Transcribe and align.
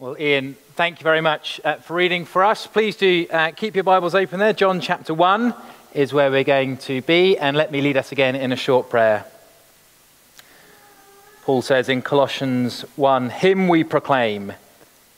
Well, 0.00 0.16
Ian, 0.18 0.56
thank 0.76 0.98
you 0.98 1.04
very 1.04 1.20
much 1.20 1.60
uh, 1.62 1.74
for 1.74 1.92
reading 1.92 2.24
for 2.24 2.42
us. 2.42 2.66
Please 2.66 2.96
do 2.96 3.26
uh, 3.30 3.50
keep 3.50 3.74
your 3.74 3.84
Bibles 3.84 4.14
open 4.14 4.38
there. 4.38 4.54
John 4.54 4.80
chapter 4.80 5.12
1 5.12 5.54
is 5.92 6.10
where 6.14 6.30
we're 6.30 6.42
going 6.42 6.78
to 6.78 7.02
be, 7.02 7.36
and 7.36 7.54
let 7.54 7.70
me 7.70 7.82
lead 7.82 7.98
us 7.98 8.10
again 8.10 8.34
in 8.34 8.50
a 8.50 8.56
short 8.56 8.88
prayer. 8.88 9.26
Paul 11.44 11.60
says 11.60 11.90
in 11.90 12.00
Colossians 12.00 12.80
1 12.96 13.28
Him 13.28 13.68
we 13.68 13.84
proclaim, 13.84 14.54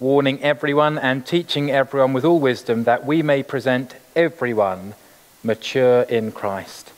warning 0.00 0.42
everyone 0.42 0.98
and 0.98 1.24
teaching 1.24 1.70
everyone 1.70 2.12
with 2.12 2.24
all 2.24 2.40
wisdom, 2.40 2.82
that 2.82 3.06
we 3.06 3.22
may 3.22 3.44
present 3.44 3.94
everyone 4.16 4.94
mature 5.44 6.02
in 6.02 6.32
Christ. 6.32 6.90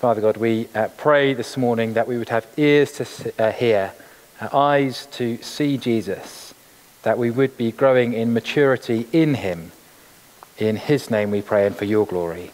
Father 0.00 0.20
God, 0.20 0.36
we 0.36 0.68
uh, 0.74 0.88
pray 0.98 1.32
this 1.32 1.56
morning 1.56 1.94
that 1.94 2.06
we 2.06 2.18
would 2.18 2.28
have 2.28 2.46
ears 2.58 2.92
to 2.92 3.32
uh, 3.38 3.52
hear, 3.52 3.94
uh, 4.38 4.54
eyes 4.54 5.06
to 5.12 5.38
see 5.38 5.78
Jesus 5.78 6.43
that 7.04 7.18
we 7.18 7.30
would 7.30 7.56
be 7.56 7.70
growing 7.70 8.12
in 8.12 8.34
maturity 8.34 9.06
in 9.12 9.34
Him. 9.34 9.72
In 10.58 10.76
His 10.76 11.10
name 11.10 11.30
we 11.30 11.40
pray 11.40 11.66
and 11.66 11.76
for 11.76 11.84
your 11.84 12.06
glory. 12.06 12.50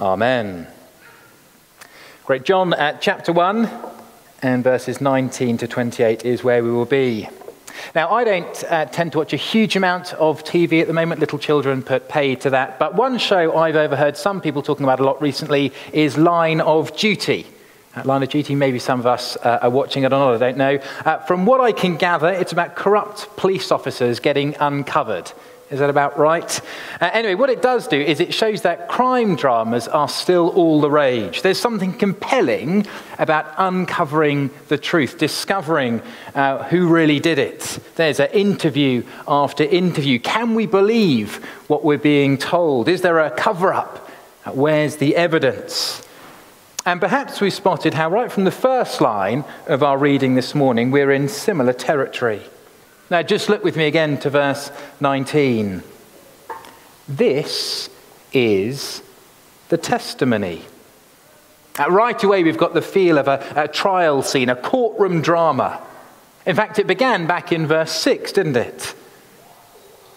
Amen. 0.00 0.66
Great. 2.24 2.44
John 2.44 2.74
at 2.74 3.00
chapter 3.00 3.32
1 3.32 3.70
and 4.42 4.64
verses 4.64 5.00
19 5.00 5.58
to 5.58 5.68
28 5.68 6.24
is 6.24 6.42
where 6.42 6.64
we 6.64 6.70
will 6.70 6.84
be. 6.84 7.28
Now, 7.94 8.10
I 8.10 8.24
don't 8.24 8.64
uh, 8.68 8.86
tend 8.86 9.12
to 9.12 9.18
watch 9.18 9.32
a 9.32 9.36
huge 9.36 9.76
amount 9.76 10.14
of 10.14 10.44
TV 10.44 10.80
at 10.80 10.86
the 10.86 10.92
moment. 10.92 11.20
Little 11.20 11.38
children 11.38 11.82
put 11.82 12.08
paid 12.08 12.40
to 12.42 12.50
that. 12.50 12.78
But 12.78 12.94
one 12.94 13.18
show 13.18 13.56
I've 13.56 13.76
overheard 13.76 14.16
some 14.16 14.40
people 14.40 14.62
talking 14.62 14.84
about 14.84 15.00
a 15.00 15.04
lot 15.04 15.20
recently 15.20 15.72
is 15.92 16.16
Line 16.16 16.60
of 16.60 16.96
Duty. 16.96 17.46
At 17.94 18.06
Line 18.06 18.22
of 18.22 18.30
Duty, 18.30 18.54
maybe 18.54 18.78
some 18.78 19.00
of 19.00 19.06
us 19.06 19.36
uh, 19.36 19.58
are 19.62 19.70
watching 19.70 20.04
it 20.04 20.06
or 20.06 20.10
not, 20.10 20.34
I 20.34 20.38
don't 20.38 20.56
know. 20.56 20.78
Uh, 21.04 21.18
from 21.18 21.44
what 21.44 21.60
I 21.60 21.72
can 21.72 21.96
gather, 21.96 22.28
it's 22.28 22.52
about 22.52 22.74
corrupt 22.74 23.36
police 23.36 23.70
officers 23.70 24.18
getting 24.18 24.54
uncovered. 24.58 25.30
Is 25.72 25.78
that 25.78 25.88
about 25.88 26.18
right? 26.18 26.60
Uh, 27.00 27.10
anyway, 27.14 27.34
what 27.34 27.48
it 27.48 27.62
does 27.62 27.88
do 27.88 27.98
is 27.98 28.20
it 28.20 28.34
shows 28.34 28.60
that 28.62 28.88
crime 28.88 29.36
dramas 29.36 29.88
are 29.88 30.08
still 30.08 30.50
all 30.50 30.82
the 30.82 30.90
rage. 30.90 31.40
There's 31.40 31.58
something 31.58 31.94
compelling 31.94 32.86
about 33.18 33.46
uncovering 33.56 34.50
the 34.68 34.76
truth, 34.76 35.16
discovering 35.16 36.02
uh, 36.34 36.64
who 36.64 36.88
really 36.88 37.20
did 37.20 37.38
it. 37.38 37.78
There's 37.96 38.20
an 38.20 38.30
interview 38.32 39.02
after 39.26 39.64
interview. 39.64 40.18
Can 40.18 40.54
we 40.54 40.66
believe 40.66 41.36
what 41.68 41.84
we're 41.84 41.96
being 41.96 42.36
told? 42.36 42.88
Is 42.88 43.00
there 43.00 43.20
a 43.20 43.30
cover 43.30 43.72
up? 43.72 44.10
Uh, 44.44 44.52
where's 44.52 44.96
the 44.96 45.16
evidence? 45.16 46.06
And 46.84 47.00
perhaps 47.00 47.40
we 47.40 47.50
spotted 47.50 47.94
how, 47.94 48.10
right 48.10 48.30
from 48.30 48.44
the 48.44 48.50
first 48.50 49.00
line 49.00 49.44
of 49.66 49.84
our 49.84 49.96
reading 49.96 50.34
this 50.34 50.54
morning, 50.54 50.90
we're 50.90 51.12
in 51.12 51.28
similar 51.28 51.72
territory. 51.72 52.42
Now, 53.08 53.22
just 53.22 53.48
look 53.48 53.62
with 53.62 53.76
me 53.76 53.86
again 53.86 54.18
to 54.18 54.30
verse 54.30 54.72
19. 55.00 55.82
This 57.08 57.88
is 58.32 59.02
the 59.68 59.78
testimony. 59.78 60.62
Uh, 61.78 61.88
right 61.88 62.22
away, 62.24 62.42
we've 62.42 62.58
got 62.58 62.74
the 62.74 62.82
feel 62.82 63.16
of 63.16 63.28
a, 63.28 63.46
a 63.54 63.68
trial 63.68 64.22
scene, 64.22 64.48
a 64.48 64.56
courtroom 64.56 65.22
drama. 65.22 65.80
In 66.46 66.56
fact, 66.56 66.80
it 66.80 66.88
began 66.88 67.26
back 67.28 67.52
in 67.52 67.66
verse 67.66 67.92
6, 67.92 68.32
didn't 68.32 68.56
it? 68.56 68.94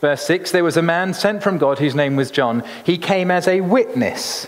Verse 0.01 0.25
6 0.25 0.51
there 0.51 0.63
was 0.63 0.77
a 0.77 0.81
man 0.81 1.13
sent 1.13 1.43
from 1.43 1.59
God 1.59 1.77
whose 1.77 1.95
name 1.95 2.15
was 2.15 2.31
John. 2.31 2.63
He 2.83 2.97
came 2.97 3.29
as 3.29 3.47
a 3.47 3.61
witness 3.61 4.47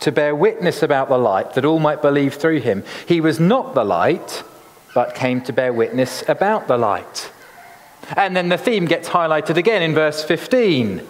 to 0.00 0.12
bear 0.12 0.34
witness 0.34 0.82
about 0.82 1.08
the 1.08 1.18
light, 1.18 1.54
that 1.54 1.64
all 1.64 1.78
might 1.78 2.02
believe 2.02 2.34
through 2.34 2.60
him. 2.60 2.84
He 3.06 3.20
was 3.20 3.40
not 3.40 3.74
the 3.74 3.84
light, 3.84 4.42
but 4.94 5.14
came 5.14 5.40
to 5.42 5.52
bear 5.52 5.72
witness 5.72 6.24
about 6.28 6.68
the 6.68 6.78
light. 6.78 7.30
And 8.16 8.36
then 8.36 8.48
the 8.48 8.58
theme 8.58 8.86
gets 8.86 9.08
highlighted 9.08 9.56
again 9.56 9.82
in 9.82 9.94
verse 9.94 10.24
15. 10.24 11.06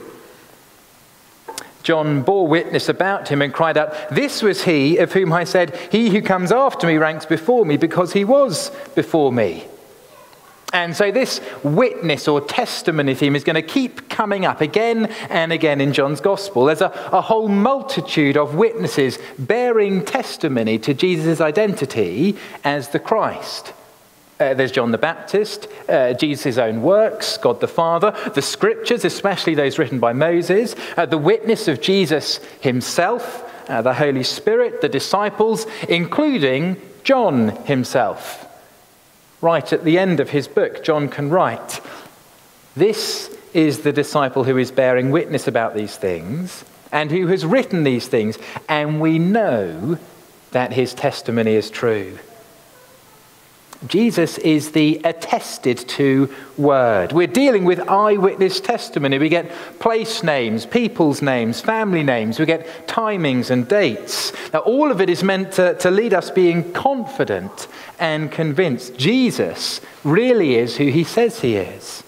John 1.82 2.22
bore 2.22 2.46
witness 2.46 2.88
about 2.88 3.28
him 3.28 3.40
and 3.40 3.52
cried 3.54 3.78
out, 3.78 3.94
This 4.10 4.42
was 4.42 4.64
he 4.64 4.98
of 4.98 5.12
whom 5.12 5.32
I 5.32 5.44
said, 5.44 5.74
He 5.90 6.10
who 6.10 6.20
comes 6.20 6.52
after 6.52 6.86
me 6.86 6.98
ranks 6.98 7.24
before 7.24 7.64
me 7.64 7.76
because 7.76 8.12
he 8.12 8.24
was 8.24 8.70
before 8.94 9.32
me. 9.32 9.66
And 10.72 10.94
so, 10.94 11.10
this 11.10 11.40
witness 11.64 12.28
or 12.28 12.42
testimony 12.42 13.14
theme 13.14 13.34
is 13.34 13.42
going 13.42 13.54
to 13.54 13.62
keep 13.62 14.10
coming 14.10 14.44
up 14.44 14.60
again 14.60 15.06
and 15.30 15.50
again 15.50 15.80
in 15.80 15.94
John's 15.94 16.20
gospel. 16.20 16.66
There's 16.66 16.82
a, 16.82 16.92
a 17.10 17.22
whole 17.22 17.48
multitude 17.48 18.36
of 18.36 18.54
witnesses 18.54 19.18
bearing 19.38 20.04
testimony 20.04 20.78
to 20.80 20.92
Jesus' 20.92 21.40
identity 21.40 22.36
as 22.64 22.90
the 22.90 22.98
Christ. 22.98 23.72
Uh, 24.38 24.52
there's 24.54 24.70
John 24.70 24.90
the 24.90 24.98
Baptist, 24.98 25.68
uh, 25.88 26.12
Jesus' 26.12 26.58
own 26.58 26.82
works, 26.82 27.38
God 27.38 27.60
the 27.60 27.66
Father, 27.66 28.14
the 28.34 28.42
scriptures, 28.42 29.06
especially 29.06 29.54
those 29.54 29.78
written 29.78 29.98
by 29.98 30.12
Moses, 30.12 30.76
uh, 30.98 31.06
the 31.06 31.18
witness 31.18 31.66
of 31.66 31.80
Jesus 31.80 32.36
himself, 32.60 33.42
uh, 33.70 33.80
the 33.80 33.94
Holy 33.94 34.22
Spirit, 34.22 34.82
the 34.82 34.88
disciples, 34.88 35.66
including 35.88 36.76
John 37.04 37.48
himself 37.64 38.47
right 39.40 39.72
at 39.72 39.84
the 39.84 39.98
end 39.98 40.20
of 40.20 40.30
his 40.30 40.48
book, 40.48 40.82
John 40.82 41.08
can 41.08 41.30
write, 41.30 41.80
This 42.74 43.34
is 43.54 43.80
the 43.80 43.92
disciple 43.92 44.44
who 44.44 44.56
is 44.56 44.70
bearing 44.70 45.10
witness 45.10 45.48
about 45.48 45.74
these 45.74 45.96
things 45.96 46.64
and 46.92 47.10
who 47.10 47.26
has 47.28 47.44
written 47.44 47.84
these 47.84 48.08
things, 48.08 48.38
and 48.68 49.00
we 49.00 49.18
know 49.18 49.98
that 50.52 50.72
his 50.72 50.94
testimony 50.94 51.54
is 51.54 51.70
true. 51.70 52.18
Jesus 53.86 54.38
is 54.38 54.72
the 54.72 55.00
attested 55.04 55.78
to 55.90 56.34
word. 56.56 57.12
We're 57.12 57.28
dealing 57.28 57.64
with 57.64 57.78
eyewitness 57.88 58.58
testimony. 58.58 59.18
We 59.18 59.28
get 59.28 59.52
place 59.78 60.24
names, 60.24 60.66
people's 60.66 61.22
names, 61.22 61.60
family 61.60 62.02
names. 62.02 62.40
We 62.40 62.46
get 62.46 62.88
timings 62.88 63.50
and 63.50 63.68
dates. 63.68 64.32
Now, 64.52 64.60
all 64.60 64.90
of 64.90 65.00
it 65.00 65.08
is 65.08 65.22
meant 65.22 65.52
to, 65.52 65.74
to 65.74 65.92
lead 65.92 66.12
us 66.12 66.30
being 66.30 66.72
confident 66.72 67.68
and 68.00 68.32
convinced 68.32 68.96
Jesus 68.96 69.80
really 70.02 70.56
is 70.56 70.76
who 70.76 70.86
he 70.86 71.04
says 71.04 71.40
he 71.40 71.54
is. 71.54 72.02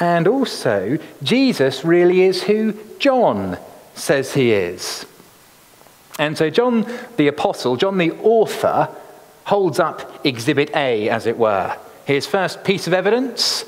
And 0.00 0.26
also, 0.26 0.98
Jesus 1.22 1.84
really 1.84 2.22
is 2.22 2.42
who 2.42 2.74
John 2.98 3.58
says 3.94 4.34
he 4.34 4.50
is. 4.50 5.06
And 6.18 6.36
so, 6.36 6.50
John 6.50 6.84
the 7.16 7.28
Apostle, 7.28 7.76
John 7.76 7.98
the 7.98 8.10
author, 8.22 8.88
holds 9.44 9.78
up 9.78 10.24
Exhibit 10.24 10.74
A, 10.74 11.08
as 11.08 11.26
it 11.26 11.38
were. 11.38 11.76
His 12.04 12.26
first 12.26 12.64
piece 12.64 12.86
of 12.86 12.92
evidence 12.92 13.64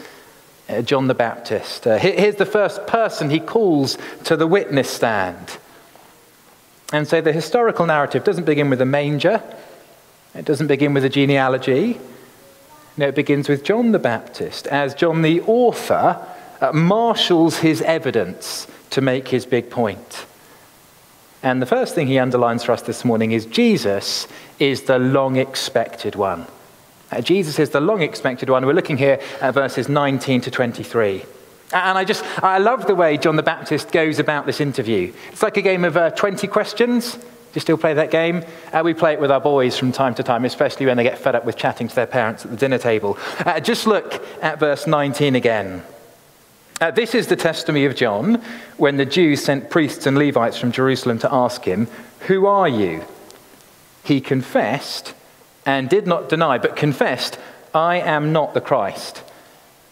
uh, 0.68 0.82
John 0.82 1.08
the 1.08 1.14
Baptist. 1.14 1.86
Uh, 1.86 1.98
here's 1.98 2.36
the 2.36 2.46
first 2.46 2.86
person 2.86 3.30
he 3.30 3.40
calls 3.40 3.98
to 4.24 4.36
the 4.36 4.46
witness 4.46 4.90
stand. 4.90 5.58
And 6.92 7.06
so 7.06 7.20
the 7.20 7.32
historical 7.32 7.86
narrative 7.86 8.24
doesn't 8.24 8.44
begin 8.44 8.70
with 8.70 8.80
a 8.80 8.86
manger, 8.86 9.42
it 10.34 10.44
doesn't 10.44 10.66
begin 10.66 10.94
with 10.94 11.04
a 11.04 11.08
genealogy. 11.08 12.00
No, 12.96 13.08
it 13.08 13.16
begins 13.16 13.48
with 13.48 13.64
John 13.64 13.90
the 13.90 13.98
Baptist, 13.98 14.68
as 14.68 14.94
John 14.94 15.22
the 15.22 15.40
author 15.42 16.24
uh, 16.60 16.72
marshals 16.72 17.58
his 17.58 17.82
evidence 17.82 18.68
to 18.90 19.00
make 19.00 19.28
his 19.28 19.44
big 19.46 19.68
point. 19.68 20.26
And 21.44 21.60
the 21.60 21.66
first 21.66 21.94
thing 21.94 22.06
he 22.06 22.18
underlines 22.18 22.64
for 22.64 22.72
us 22.72 22.80
this 22.80 23.04
morning 23.04 23.32
is 23.32 23.44
Jesus 23.44 24.26
is 24.58 24.84
the 24.84 24.98
long 24.98 25.36
expected 25.36 26.16
one. 26.16 26.46
Uh, 27.12 27.20
Jesus 27.20 27.58
is 27.58 27.68
the 27.68 27.82
long 27.82 28.00
expected 28.00 28.48
one. 28.48 28.64
We're 28.64 28.72
looking 28.72 28.96
here 28.96 29.20
at 29.42 29.52
verses 29.52 29.90
19 29.90 30.40
to 30.40 30.50
23. 30.50 31.22
And 31.74 31.98
I 31.98 32.04
just, 32.04 32.24
I 32.42 32.56
love 32.56 32.86
the 32.86 32.94
way 32.94 33.18
John 33.18 33.36
the 33.36 33.42
Baptist 33.42 33.92
goes 33.92 34.18
about 34.18 34.46
this 34.46 34.58
interview. 34.58 35.12
It's 35.32 35.42
like 35.42 35.58
a 35.58 35.62
game 35.62 35.84
of 35.84 35.98
uh, 35.98 36.10
20 36.12 36.46
questions. 36.46 37.12
Do 37.14 37.20
you 37.52 37.60
still 37.60 37.76
play 37.76 37.92
that 37.92 38.10
game? 38.10 38.42
Uh, 38.72 38.80
we 38.82 38.94
play 38.94 39.12
it 39.12 39.20
with 39.20 39.30
our 39.30 39.40
boys 39.40 39.78
from 39.78 39.92
time 39.92 40.14
to 40.14 40.22
time, 40.22 40.46
especially 40.46 40.86
when 40.86 40.96
they 40.96 41.02
get 41.02 41.18
fed 41.18 41.34
up 41.34 41.44
with 41.44 41.58
chatting 41.58 41.88
to 41.88 41.94
their 41.94 42.06
parents 42.06 42.46
at 42.46 42.52
the 42.52 42.56
dinner 42.56 42.78
table. 42.78 43.18
Uh, 43.40 43.60
just 43.60 43.86
look 43.86 44.24
at 44.40 44.58
verse 44.58 44.86
19 44.86 45.34
again. 45.34 45.84
Uh, 46.80 46.90
this 46.90 47.14
is 47.14 47.28
the 47.28 47.36
testimony 47.36 47.84
of 47.84 47.94
John 47.94 48.42
when 48.78 48.96
the 48.96 49.06
Jews 49.06 49.42
sent 49.42 49.70
priests 49.70 50.06
and 50.06 50.18
Levites 50.18 50.58
from 50.58 50.72
Jerusalem 50.72 51.18
to 51.20 51.32
ask 51.32 51.64
him, 51.64 51.86
Who 52.26 52.46
are 52.46 52.68
you? 52.68 53.04
He 54.02 54.20
confessed 54.20 55.14
and 55.64 55.88
did 55.88 56.06
not 56.06 56.28
deny, 56.28 56.58
but 56.58 56.74
confessed, 56.74 57.38
I 57.72 57.98
am 57.98 58.32
not 58.32 58.54
the 58.54 58.60
Christ. 58.60 59.22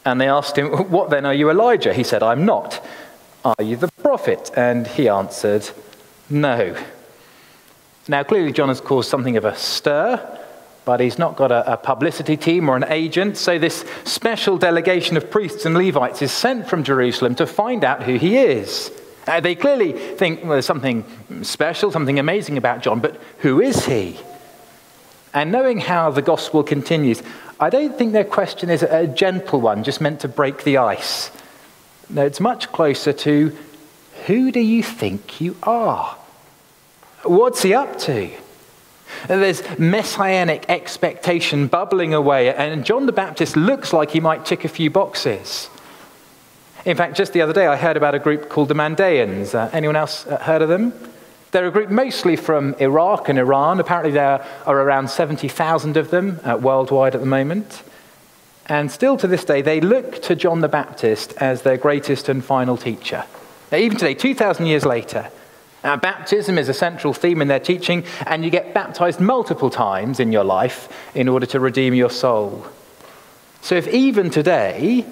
And 0.04 0.20
they 0.20 0.28
asked 0.28 0.58
him, 0.58 0.90
What 0.90 1.10
then 1.10 1.24
are 1.24 1.34
you, 1.34 1.50
Elijah? 1.50 1.94
He 1.94 2.02
said, 2.02 2.22
I'm 2.22 2.44
not. 2.44 2.84
Are 3.44 3.62
you 3.62 3.76
the 3.76 3.90
prophet? 4.02 4.50
And 4.56 4.86
he 4.86 5.08
answered, 5.08 5.70
No. 6.28 6.76
Now, 8.08 8.24
clearly, 8.24 8.52
John 8.52 8.68
has 8.68 8.80
caused 8.80 9.08
something 9.08 9.36
of 9.36 9.44
a 9.44 9.56
stir 9.56 10.40
but 10.84 11.00
he's 11.00 11.18
not 11.18 11.36
got 11.36 11.52
a, 11.52 11.74
a, 11.74 11.76
publicity 11.76 12.36
team 12.36 12.68
or 12.68 12.76
an 12.76 12.84
agent. 12.88 13.36
So, 13.36 13.58
this 13.58 13.84
special 14.04 14.58
delegation 14.58 15.16
of 15.16 15.30
priests 15.30 15.64
and 15.64 15.76
Levites 15.76 16.22
is 16.22 16.32
sent 16.32 16.68
from 16.68 16.82
Jerusalem 16.82 17.34
to 17.36 17.46
find 17.46 17.84
out 17.84 18.02
who 18.02 18.16
he 18.16 18.36
is. 18.36 18.90
Uh, 19.26 19.40
they 19.40 19.54
clearly 19.54 19.92
think 19.92 20.40
well, 20.42 20.52
there's 20.52 20.66
something 20.66 21.04
special, 21.42 21.92
something 21.92 22.18
amazing 22.18 22.58
about 22.58 22.82
John, 22.82 23.00
but 23.00 23.20
who 23.38 23.60
is 23.60 23.86
he? 23.86 24.18
And 25.32 25.52
knowing 25.52 25.78
how 25.78 26.10
the 26.10 26.22
gospel 26.22 26.62
continues, 26.62 27.22
I 27.60 27.70
don't 27.70 27.96
think 27.96 28.12
their 28.12 28.24
question 28.24 28.68
is 28.70 28.82
a 28.82 29.06
gentle 29.06 29.60
one, 29.60 29.84
just 29.84 30.00
meant 30.00 30.20
to 30.20 30.28
break 30.28 30.64
the 30.64 30.78
ice. 30.78 31.30
No, 32.10 32.26
it's 32.26 32.40
much 32.40 32.70
closer 32.72 33.12
to 33.12 33.56
who 34.26 34.50
do 34.50 34.60
you 34.60 34.82
think 34.82 35.40
you 35.40 35.56
are? 35.62 36.16
What's 37.22 37.62
he 37.62 37.72
up 37.72 37.98
to? 38.00 38.30
There's 39.28 39.62
messianic 39.78 40.66
expectation 40.68 41.66
bubbling 41.66 42.14
away, 42.14 42.54
and 42.54 42.84
John 42.84 43.06
the 43.06 43.12
Baptist 43.12 43.56
looks 43.56 43.92
like 43.92 44.10
he 44.10 44.20
might 44.20 44.44
tick 44.44 44.64
a 44.64 44.68
few 44.68 44.90
boxes. 44.90 45.68
In 46.84 46.96
fact, 46.96 47.16
just 47.16 47.32
the 47.32 47.42
other 47.42 47.52
day, 47.52 47.66
I 47.66 47.76
heard 47.76 47.96
about 47.96 48.14
a 48.14 48.18
group 48.18 48.48
called 48.48 48.68
the 48.68 48.74
Mandaeans. 48.74 49.54
Uh, 49.54 49.70
anyone 49.72 49.94
else 49.94 50.26
uh, 50.26 50.38
heard 50.38 50.62
of 50.62 50.68
them? 50.68 50.92
They're 51.52 51.68
a 51.68 51.70
group 51.70 51.90
mostly 51.90 52.34
from 52.34 52.74
Iraq 52.80 53.28
and 53.28 53.38
Iran. 53.38 53.78
Apparently, 53.78 54.10
there 54.10 54.44
are 54.66 54.80
around 54.80 55.08
70,000 55.08 55.96
of 55.96 56.10
them 56.10 56.40
uh, 56.42 56.56
worldwide 56.56 57.14
at 57.14 57.20
the 57.20 57.26
moment. 57.26 57.82
And 58.66 58.90
still 58.90 59.16
to 59.18 59.26
this 59.26 59.44
day, 59.44 59.62
they 59.62 59.80
look 59.80 60.22
to 60.22 60.34
John 60.34 60.60
the 60.60 60.68
Baptist 60.68 61.34
as 61.36 61.62
their 61.62 61.76
greatest 61.76 62.28
and 62.28 62.44
final 62.44 62.76
teacher. 62.76 63.24
Even 63.72 63.98
today, 63.98 64.14
2,000 64.14 64.66
years 64.66 64.84
later, 64.84 65.30
now, 65.84 65.96
baptism 65.96 66.58
is 66.58 66.68
a 66.68 66.74
central 66.74 67.12
theme 67.12 67.42
in 67.42 67.48
their 67.48 67.58
teaching, 67.58 68.04
and 68.26 68.44
you 68.44 68.50
get 68.50 68.72
baptized 68.72 69.18
multiple 69.18 69.68
times 69.68 70.20
in 70.20 70.30
your 70.30 70.44
life 70.44 70.88
in 71.14 71.28
order 71.28 71.46
to 71.46 71.58
redeem 71.58 71.92
your 71.92 72.10
soul. 72.10 72.66
So, 73.62 73.74
if 73.74 73.88
even 73.88 74.30
today 74.30 75.04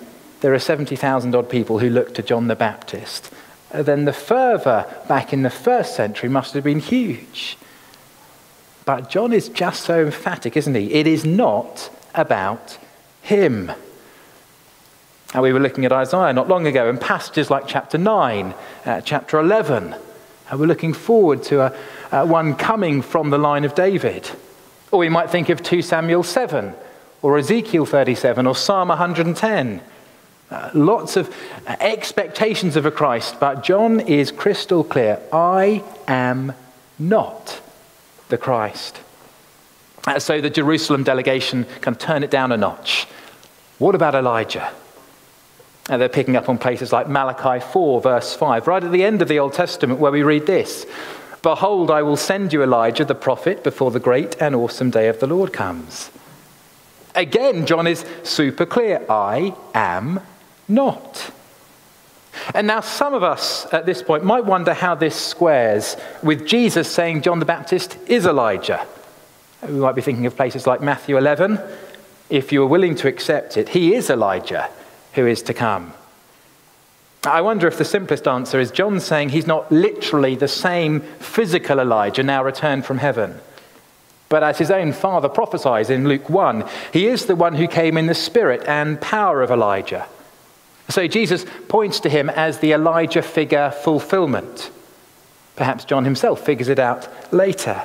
there 0.43 0.55
are 0.55 0.61
70,000 0.61 1.34
odd 1.34 1.50
people 1.50 1.81
who 1.81 1.90
look 1.90 2.14
to 2.14 2.22
John 2.22 2.46
the 2.46 2.55
Baptist, 2.55 3.32
then 3.72 4.05
the 4.05 4.12
fervour 4.12 4.87
back 5.08 5.32
in 5.32 5.43
the 5.43 5.50
first 5.50 5.96
century 5.96 6.28
must 6.28 6.55
have 6.55 6.64
been 6.64 6.81
huge. 6.81 7.58
But 8.84 9.11
John 9.11 9.32
is 9.32 9.49
just 9.49 9.82
so 9.84 10.05
emphatic, 10.05 10.56
isn't 10.56 10.75
he? 10.75 10.93
It 10.93 11.06
is 11.08 11.25
not 11.25 11.90
about 12.14 12.78
him. 13.22 13.72
And 15.34 15.43
we 15.43 15.52
were 15.52 15.61
looking 15.61 15.84
at 15.84 15.93
Isaiah 15.93 16.32
not 16.32 16.49
long 16.49 16.67
ago, 16.69 16.88
and 16.88 17.00
passages 17.00 17.50
like 17.50 17.67
chapter 17.67 17.99
9, 17.99 18.55
uh, 18.84 19.00
chapter 19.00 19.38
11. 19.38 19.96
And 20.50 20.58
we're 20.58 20.67
looking 20.67 20.93
forward 20.93 21.43
to 21.44 21.62
a, 21.62 21.79
a 22.11 22.26
one 22.26 22.56
coming 22.56 23.02
from 23.02 23.31
the 23.31 23.38
line 23.38 23.64
of 23.64 23.75
David. 23.75 24.29
Or 24.91 24.99
we 24.99 25.08
might 25.08 25.31
think 25.31 25.49
of 25.49 25.62
2 25.62 25.81
Samuel 25.82 26.25
7, 26.25 26.75
or 27.23 27.38
Ezekiel 27.38 27.87
37, 27.87 28.47
or 28.47 28.56
Psalm 28.56 28.88
110. 28.88 29.81
Uh, 30.50 30.70
lots 30.75 31.17
of 31.17 31.32
expectations 31.79 32.75
of 32.75 32.85
a 32.85 32.91
Christ, 32.91 33.38
but 33.38 33.62
John 33.62 34.00
is 34.00 34.32
crystal 34.32 34.82
clear 34.82 35.20
I 35.32 35.85
am 36.08 36.55
not 36.99 37.61
the 38.31 38.37
Christ. 38.37 39.00
Uh, 40.06 40.19
so 40.19 40.41
the 40.41 40.50
Jerusalem 40.50 41.05
delegation 41.05 41.67
can 41.81 41.94
turn 41.94 42.25
it 42.25 42.31
down 42.31 42.50
a 42.50 42.56
notch. 42.56 43.06
What 43.79 43.94
about 43.94 44.17
Elijah? 44.17 44.73
And 45.91 46.01
they're 46.01 46.09
picking 46.09 46.37
up 46.37 46.49
on 46.49 46.57
places 46.57 46.93
like 46.93 47.09
Malachi 47.09 47.59
4, 47.73 48.01
verse 48.01 48.33
5, 48.33 48.69
right 48.69 48.85
at 48.85 48.93
the 48.93 49.03
end 49.03 49.23
of 49.23 49.29
the 49.29 49.41
Old 49.41 49.55
Testament, 49.55 49.99
where 49.99 50.13
we 50.13 50.23
read 50.23 50.47
this 50.47 50.87
Behold, 51.43 51.91
I 51.91 52.03
will 52.03 52.17
send 52.17 52.53
you 52.53 52.63
Elijah 52.63 53.05
the 53.05 53.17
prophet 53.17 53.65
before 53.65 53.91
the 53.91 53.99
great 53.99 54.41
and 54.41 54.55
awesome 54.55 54.91
day 54.91 55.09
of 55.09 55.19
the 55.19 55.27
Lord 55.27 55.53
comes. 55.53 56.13
Again, 57.17 57.67
John 57.67 57.89
is 57.89 58.05
super 58.23 58.67
clear 58.67 59.05
I 59.11 59.53
am 59.75 60.21
not. 60.69 61.33
And 62.55 62.69
now, 62.69 62.83
some 62.83 63.13
of 63.13 63.25
us 63.25 63.67
at 63.73 63.85
this 63.85 64.01
point 64.01 64.23
might 64.23 64.45
wonder 64.45 64.75
how 64.75 64.95
this 64.95 65.17
squares 65.17 65.97
with 66.23 66.47
Jesus 66.47 66.89
saying 66.89 67.23
John 67.23 67.41
the 67.41 67.45
Baptist 67.45 67.99
is 68.07 68.27
Elijah. 68.27 68.87
We 69.67 69.75
might 69.81 69.97
be 69.97 70.03
thinking 70.03 70.27
of 70.27 70.37
places 70.37 70.69
like 70.69 70.81
Matthew 70.81 71.19
11. 71.19 71.59
If 72.29 72.53
you 72.53 72.63
are 72.63 72.69
willing 72.69 72.95
to 72.95 73.09
accept 73.09 73.57
it, 73.57 73.71
he 73.71 73.93
is 73.93 74.09
Elijah 74.09 74.71
who 75.15 75.27
is 75.27 75.43
to 75.43 75.55
come. 75.55 75.93
I 77.25 77.43
wonder 77.43 77.67
if 77.67 77.77
the 77.77 77.85
simplest 77.85 78.27
answer 78.27 78.59
is 78.59 78.71
John 78.71 78.99
saying 78.99 79.29
he's 79.29 79.47
not 79.47 79.71
literally 79.71 80.37
the 80.37 80.49
same 80.49 81.01
physical 81.01 81.79
Elijah 81.79 82.23
now 82.23 82.43
returned 82.43 82.87
from 82.87 82.99
heaven. 82.99 83.39
But 84.31 84.43
as 84.43 84.59
his 84.59 84.71
own 84.71 84.93
father 84.93 85.29
prophesies 85.29 85.91
in 85.91 86.09
Luke 86.09 86.31
1, 86.31 86.65
he 86.93 87.09
is 87.09 87.27
the 87.27 87.37
one 87.37 87.57
who 87.57 87.67
came 87.67 87.99
in 87.99 88.07
the 88.07 88.15
spirit 88.15 88.62
and 88.67 89.01
power 89.01 89.43
of 89.43 89.51
Elijah. 89.51 90.07
So 90.89 91.07
Jesus 91.07 91.45
points 91.69 92.01
to 92.01 92.09
him 92.09 92.31
as 92.31 92.59
the 92.59 92.73
Elijah 92.73 93.23
figure 93.23 93.71
fulfillment. 93.71 94.71
Perhaps 95.56 95.85
John 95.85 96.05
himself 96.05 96.41
figures 96.41 96.69
it 96.69 96.79
out 96.79 97.09
later. 97.33 97.83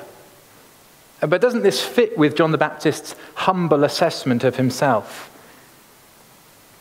But 1.19 1.41
doesn't 1.41 1.63
this 1.63 1.83
fit 1.83 2.17
with 2.17 2.35
John 2.35 2.51
the 2.51 2.57
Baptist's 2.57 3.15
humble 3.33 3.83
assessment 3.83 4.43
of 4.43 4.55
himself? 4.55 5.31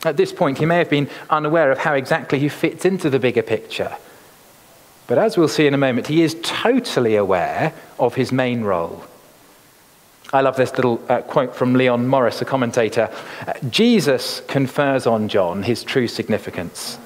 At 0.05 0.17
this 0.17 0.31
point, 0.31 0.59
he 0.59 0.65
may 0.65 0.77
have 0.77 0.89
been 0.89 1.09
unaware 1.29 1.71
of 1.71 1.79
how 1.79 1.93
exactly 1.93 2.39
he 2.39 2.49
fits 2.49 2.85
into 2.85 3.09
the 3.09 3.19
bigger 3.19 3.41
picture. 3.41 3.95
But 5.07 5.17
as 5.17 5.37
we'll 5.37 5.47
see 5.47 5.67
in 5.67 5.73
a 5.73 5.77
moment, 5.77 6.07
he 6.07 6.21
is 6.23 6.35
totally 6.41 7.15
aware 7.15 7.73
of 7.99 8.15
his 8.15 8.31
main 8.31 8.63
role. 8.63 9.03
I 10.33 10.41
love 10.41 10.57
this 10.57 10.75
little 10.75 11.03
uh, 11.07 11.21
quote 11.21 11.55
from 11.55 11.73
Leon 11.73 12.07
Morris, 12.07 12.41
a 12.41 12.45
commentator. 12.45 13.09
Jesus 13.69 14.41
confers 14.47 15.05
on 15.05 15.27
John 15.27 15.63
his 15.63 15.83
true 15.83 16.07
significance. 16.07 16.97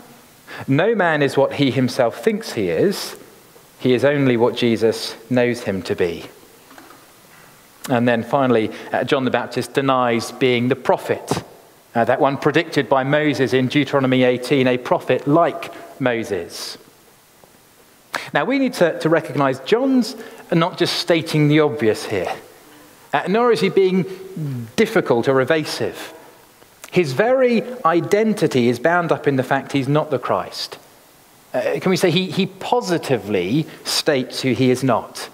No 0.68 0.96
man 0.96 1.22
is 1.22 1.38
what 1.38 1.54
he 1.54 1.72
himself 1.72 2.24
thinks 2.24 2.54
he 2.54 2.70
is, 2.70 3.18
he 3.80 3.94
is 3.94 4.04
only 4.04 4.36
what 4.36 4.56
Jesus 4.56 5.16
knows 5.30 5.62
him 5.64 5.82
to 5.84 5.96
be. 5.96 6.26
And 7.90 8.08
then 8.08 8.24
finally, 8.24 8.72
uh, 8.92 9.04
John 9.04 9.26
the 9.26 9.32
Baptist 9.32 9.74
denies 9.74 10.32
being 10.34 10.68
the 10.68 10.76
prophet, 10.76 11.39
uh, 11.96 12.06
that 12.06 12.20
one 12.20 12.38
predicted 12.38 12.88
by 12.88 13.04
Moses 13.04 13.54
in 13.54 13.68
Deuteronomy 13.68 14.24
18, 14.24 14.68
a 14.68 14.78
prophet 14.78 15.28
like 15.28 15.74
Moses. 16.00 16.78
Now, 18.34 18.46
we 18.46 18.60
need 18.60 18.74
to, 18.74 19.00
to 19.00 19.10
recognize 19.10 19.60
John's 19.62 20.16
not 20.52 20.78
just 20.78 20.98
stating 20.98 21.48
the 21.48 21.62
obvious 21.62 22.06
here. 22.06 22.34
Uh, 23.12 23.24
nor 23.28 23.52
is 23.52 23.60
he 23.60 23.70
being 23.70 24.06
difficult 24.76 25.28
or 25.28 25.42
evasive. 25.42 26.14
His 26.92 27.14
very 27.14 27.64
identity 27.84 28.70
is 28.70 28.80
bound 28.80 29.12
up 29.12 29.28
in 29.28 29.36
the 29.36 29.44
fact 29.44 29.72
he's 29.72 29.88
not 29.88 30.12
the 30.12 30.20
Christ. 30.20 30.78
Uh, 31.54 31.80
can 31.80 31.90
we 31.90 31.98
say 31.98 32.12
he, 32.12 32.30
he 32.30 32.46
positively 32.46 33.66
states 33.84 34.42
who 34.42 34.54
he 34.54 34.70
is 34.70 34.84
not? 34.84 35.30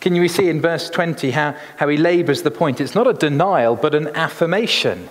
Can 0.00 0.14
you 0.14 0.28
see 0.28 0.48
in 0.48 0.60
verse 0.60 0.90
20 0.90 1.30
how, 1.30 1.56
how 1.76 1.88
he 1.88 1.96
labors 1.96 2.42
the 2.42 2.50
point? 2.50 2.80
It's 2.80 2.94
not 2.94 3.06
a 3.06 3.14
denial, 3.14 3.76
but 3.76 3.94
an 3.94 4.08
affirmation. 4.08 5.08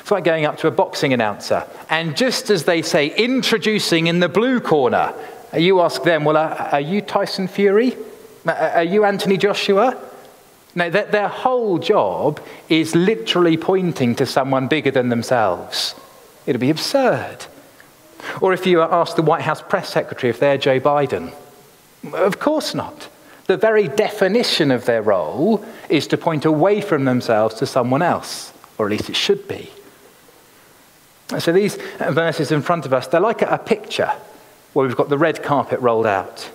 It's 0.00 0.10
like 0.10 0.24
going 0.24 0.44
up 0.44 0.58
to 0.58 0.68
a 0.68 0.70
boxing 0.70 1.12
announcer, 1.12 1.66
and 1.90 2.16
just 2.16 2.50
as 2.50 2.64
they 2.64 2.82
say, 2.82 3.08
introducing 3.08 4.06
in 4.06 4.20
the 4.20 4.28
blue 4.28 4.60
corner, 4.60 5.14
you 5.56 5.80
ask 5.80 6.02
them, 6.02 6.24
Well, 6.24 6.36
are, 6.36 6.80
you 6.80 7.00
Tyson 7.00 7.48
Fury? 7.48 7.96
Are 8.46 8.84
you 8.84 9.04
Anthony 9.04 9.36
Joshua? 9.36 10.00
No, 10.74 10.90
their 10.90 11.28
whole 11.28 11.78
job 11.78 12.40
is 12.68 12.94
literally 12.94 13.56
pointing 13.56 14.14
to 14.16 14.26
someone 14.26 14.68
bigger 14.68 14.90
than 14.90 15.08
themselves. 15.08 15.94
It'd 16.44 16.60
be 16.60 16.70
absurd. 16.70 17.46
Or 18.40 18.52
if 18.52 18.66
you 18.66 18.82
ask 18.82 19.16
the 19.16 19.22
White 19.22 19.42
House 19.42 19.62
press 19.62 19.88
secretary 19.88 20.30
if 20.30 20.38
they're 20.38 20.58
Joe 20.58 20.78
Biden, 20.80 21.32
of 22.12 22.38
course 22.38 22.74
not. 22.74 23.08
The 23.46 23.56
very 23.56 23.88
definition 23.88 24.70
of 24.70 24.84
their 24.86 25.02
role 25.02 25.64
is 25.88 26.06
to 26.08 26.18
point 26.18 26.44
away 26.44 26.80
from 26.80 27.04
themselves 27.04 27.54
to 27.56 27.66
someone 27.66 28.02
else, 28.02 28.52
or 28.78 28.86
at 28.86 28.90
least 28.90 29.08
it 29.08 29.16
should 29.16 29.46
be. 29.48 29.70
So 31.38 31.52
these 31.52 31.76
verses 31.98 32.52
in 32.52 32.62
front 32.62 32.86
of 32.86 32.92
us, 32.92 33.08
they're 33.08 33.20
like 33.20 33.42
a 33.42 33.58
picture 33.58 34.12
where 34.72 34.86
we've 34.86 34.96
got 34.96 35.08
the 35.08 35.18
red 35.18 35.42
carpet 35.42 35.80
rolled 35.80 36.06
out. 36.06 36.50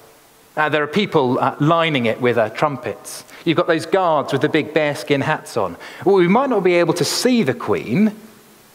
Uh, 0.56 0.70
there 0.70 0.84
are 0.84 0.88
people 0.88 1.40
uh, 1.40 1.56
lining 1.60 2.06
it 2.06 2.20
with 2.22 2.38
uh, 2.38 2.50
trumpets. 2.50 3.24
You've 3.46 3.58
got 3.58 3.68
those 3.68 3.86
guards 3.86 4.34
with 4.34 4.42
the 4.42 4.50
big 4.50 4.74
bearskin 4.74 5.22
hats 5.22 5.58
on. 5.58 5.78
Well, 6.06 6.16
we 6.16 6.28
might 6.28 6.50
not 6.50 6.64
be 6.64 6.76
able 6.76 6.94
to 6.96 7.06
see 7.06 7.44
the 7.44 7.54
Queen, 7.54 8.16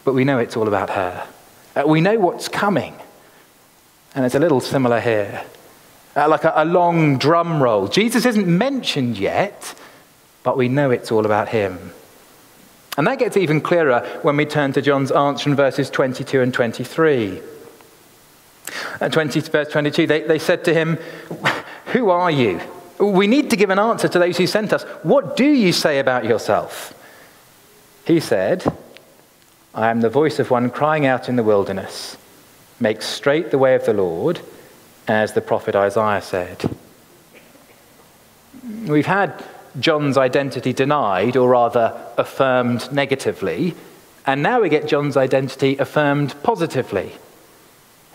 but 0.03 0.13
we 0.13 0.23
know 0.23 0.39
it's 0.39 0.57
all 0.57 0.67
about 0.67 0.89
her. 0.89 1.27
Uh, 1.75 1.83
we 1.85 2.01
know 2.01 2.19
what's 2.19 2.47
coming. 2.47 2.95
And 4.15 4.25
it's 4.25 4.35
a 4.35 4.39
little 4.39 4.59
similar 4.59 4.99
here. 4.99 5.43
Uh, 6.15 6.27
like 6.27 6.43
a, 6.43 6.53
a 6.55 6.65
long 6.65 7.19
drum 7.19 7.61
roll. 7.61 7.87
Jesus 7.87 8.25
isn't 8.25 8.47
mentioned 8.47 9.17
yet, 9.17 9.75
but 10.41 10.57
we 10.57 10.67
know 10.67 10.89
it's 10.89 11.11
all 11.11 11.25
about 11.25 11.49
him. 11.49 11.91
And 12.97 13.05
that 13.05 13.19
gets 13.19 13.37
even 13.37 13.61
clearer 13.61 13.99
when 14.23 14.35
we 14.37 14.45
turn 14.45 14.73
to 14.73 14.81
John's 14.81 15.11
answer 15.11 15.49
in 15.49 15.55
verses 15.55 15.89
22 15.91 16.41
and 16.41 16.53
23. 16.53 17.41
At 18.99 19.13
20, 19.13 19.39
verse 19.41 19.69
22, 19.69 20.07
they, 20.07 20.21
they 20.21 20.39
said 20.39 20.65
to 20.65 20.73
him, 20.73 20.97
Who 21.93 22.09
are 22.09 22.31
you? 22.31 22.59
We 22.99 23.27
need 23.27 23.51
to 23.51 23.55
give 23.55 23.69
an 23.69 23.77
answer 23.77 24.07
to 24.07 24.19
those 24.19 24.37
who 24.37 24.47
sent 24.47 24.73
us. 24.73 24.83
What 25.03 25.37
do 25.37 25.45
you 25.45 25.71
say 25.71 25.99
about 25.99 26.25
yourself? 26.25 26.95
He 28.05 28.19
said, 28.19 28.65
I 29.75 29.89
am 29.91 30.01
the 30.01 30.09
voice 30.09 30.39
of 30.39 30.49
one 30.49 30.71
crying 30.71 31.05
out 31.05 31.29
in 31.29 31.35
the 31.35 31.43
wilderness, 31.43 32.17
Make 32.79 33.01
straight 33.01 33.51
the 33.51 33.57
way 33.57 33.75
of 33.75 33.85
the 33.85 33.93
Lord, 33.93 34.39
as 35.07 35.33
the 35.33 35.41
prophet 35.41 35.75
Isaiah 35.75 36.21
said. 36.21 36.75
We've 38.85 39.05
had 39.05 39.43
John's 39.79 40.17
identity 40.17 40.73
denied, 40.73 41.37
or 41.37 41.49
rather 41.49 41.99
affirmed 42.17 42.91
negatively. 42.91 43.75
And 44.25 44.43
now 44.43 44.61
we 44.61 44.69
get 44.69 44.87
John's 44.87 45.17
identity 45.17 45.77
affirmed 45.77 46.35
positively. 46.43 47.13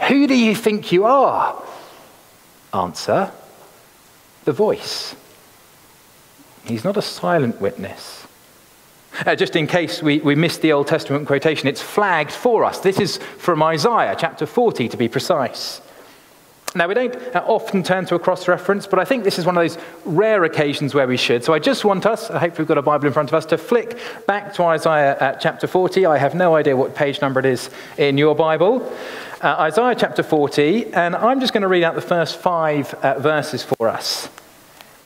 Who 0.09 0.26
do 0.26 0.35
you 0.35 0.54
think 0.54 0.92
you 0.92 1.04
are? 1.04 1.62
Answer 2.75 3.31
the 4.45 4.52
voice. 4.52 5.14
He's 6.64 6.85
not 6.85 6.97
a 6.97 7.02
silent 7.02 7.61
witness. 7.61 8.26
Uh, 9.26 9.35
just 9.35 9.57
in 9.57 9.66
case 9.66 10.02
we, 10.02 10.21
we 10.21 10.35
missed 10.35 10.62
the 10.62 10.73
Old 10.73 10.87
Testament 10.87 11.26
quotation, 11.26 11.69
it's 11.69 11.83
flagged 11.83 12.33
for 12.33 12.64
us. 12.64 12.81
This 12.81 12.99
is 12.99 13.19
from 13.38 13.62
Isaiah 13.62 14.16
chapter 14.19 14.47
40 14.47 14.88
to 14.88 14.97
be 14.97 15.09
precise. 15.09 15.81
Now, 16.75 16.88
we 16.88 16.95
don't 16.95 17.14
often 17.37 17.83
turn 17.83 18.07
to 18.07 18.14
a 18.14 18.19
cross 18.19 18.49
reference, 18.49 18.87
but 18.87 18.99
I 18.99 19.05
think 19.05 19.25
this 19.25 19.38
is 19.38 19.45
one 19.45 19.59
of 19.59 19.62
those 19.62 19.76
rare 20.07 20.43
occasions 20.45 20.95
where 20.95 21.07
we 21.07 21.19
should. 21.19 21.45
So 21.45 21.52
I 21.52 21.59
just 21.59 21.85
want 21.85 22.07
us, 22.07 22.31
I 22.31 22.38
hope 22.38 22.57
we've 22.59 22.67
got 22.67 22.79
a 22.79 22.83
Bible 22.83 23.07
in 23.07 23.12
front 23.12 23.29
of 23.29 23.35
us, 23.35 23.45
to 23.47 23.59
flick 23.59 23.99
back 24.26 24.55
to 24.55 24.64
Isaiah 24.64 25.19
uh, 25.19 25.33
chapter 25.35 25.67
40. 25.67 26.07
I 26.07 26.17
have 26.17 26.35
no 26.35 26.55
idea 26.55 26.75
what 26.75 26.95
page 26.95 27.21
number 27.21 27.41
it 27.41 27.47
is 27.47 27.69
in 27.99 28.17
your 28.17 28.35
Bible. 28.35 28.91
Uh, 29.43 29.57
Isaiah 29.59 29.95
chapter 29.95 30.23
40, 30.23 30.95
and 30.95 31.14
I'm 31.14 31.41
just 31.41 31.52
going 31.52 31.61
to 31.62 31.69
read 31.69 31.85
out 31.85 31.95
the 31.95 32.00
first 32.00 32.38
five 32.38 32.95
uh, 32.95 33.19
verses 33.19 33.62
for 33.62 33.88
us. 33.88 34.31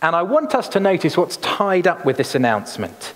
And 0.02 0.14
I 0.14 0.22
want 0.22 0.54
us 0.54 0.68
to 0.68 0.78
notice 0.78 1.16
what's 1.16 1.36
tied 1.38 1.88
up 1.88 2.04
with 2.04 2.16
this 2.16 2.36
announcement. 2.36 3.12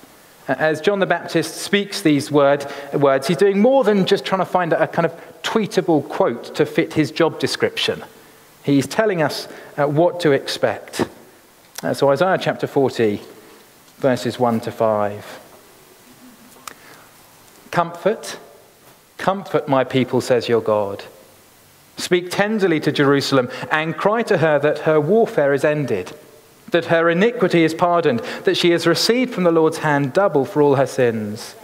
Uh, 0.48 0.56
as 0.58 0.80
John 0.80 0.98
the 0.98 1.06
Baptist 1.06 1.58
speaks 1.58 2.02
these 2.02 2.32
word, 2.32 2.66
words, 2.94 3.28
he's 3.28 3.36
doing 3.36 3.60
more 3.60 3.84
than 3.84 4.06
just 4.06 4.24
trying 4.24 4.40
to 4.40 4.44
find 4.44 4.72
a, 4.72 4.82
a 4.82 4.86
kind 4.88 5.06
of 5.06 5.14
tweetable 5.44 6.08
quote 6.08 6.52
to 6.56 6.66
fit 6.66 6.94
his 6.94 7.12
job 7.12 7.38
description. 7.38 8.02
He's 8.62 8.86
telling 8.86 9.22
us 9.22 9.48
uh, 9.76 9.86
what 9.86 10.20
to 10.20 10.32
expect. 10.32 11.06
Uh, 11.82 11.94
so, 11.94 12.10
Isaiah 12.10 12.38
chapter 12.40 12.66
40, 12.66 13.20
verses 13.98 14.38
1 14.38 14.60
to 14.60 14.72
5. 14.72 15.40
Comfort, 17.70 18.38
comfort 19.16 19.68
my 19.68 19.84
people, 19.84 20.20
says 20.20 20.48
your 20.48 20.60
God. 20.60 21.04
Speak 21.96 22.30
tenderly 22.30 22.80
to 22.80 22.92
Jerusalem 22.92 23.50
and 23.70 23.96
cry 23.96 24.22
to 24.24 24.38
her 24.38 24.58
that 24.58 24.80
her 24.80 25.00
warfare 25.00 25.52
is 25.52 25.64
ended, 25.64 26.12
that 26.70 26.86
her 26.86 27.08
iniquity 27.08 27.62
is 27.62 27.74
pardoned, 27.74 28.20
that 28.44 28.56
she 28.56 28.70
has 28.70 28.86
received 28.86 29.32
from 29.32 29.44
the 29.44 29.52
Lord's 29.52 29.78
hand 29.78 30.12
double 30.12 30.44
for 30.44 30.62
all 30.62 30.76
her 30.76 30.86
sins. 30.86 31.54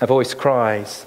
A 0.00 0.06
voice 0.06 0.34
cries, 0.34 1.06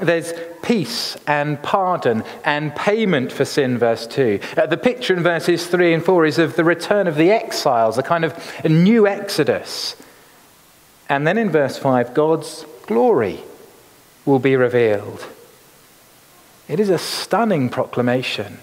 There's 0.00 0.32
peace 0.62 1.16
and 1.26 1.62
pardon 1.62 2.24
and 2.44 2.74
payment 2.74 3.32
for 3.32 3.44
sin, 3.44 3.78
verse 3.78 4.06
2. 4.06 4.40
Uh, 4.56 4.66
the 4.66 4.76
picture 4.76 5.14
in 5.14 5.22
verses 5.22 5.66
3 5.66 5.94
and 5.94 6.04
4 6.04 6.26
is 6.26 6.38
of 6.38 6.56
the 6.56 6.64
return 6.64 7.06
of 7.06 7.16
the 7.16 7.30
exiles, 7.30 7.98
a 7.98 8.02
kind 8.02 8.24
of 8.24 8.60
a 8.64 8.68
new 8.68 9.06
exodus. 9.06 9.96
And 11.08 11.26
then 11.26 11.36
in 11.36 11.50
verse 11.50 11.76
5, 11.76 12.14
God's 12.14 12.64
glory 12.86 13.40
will 14.24 14.38
be 14.38 14.56
revealed. 14.56 15.26
It 16.68 16.80
is 16.80 16.88
a 16.88 16.98
stunning 16.98 17.68
proclamation. 17.68 18.58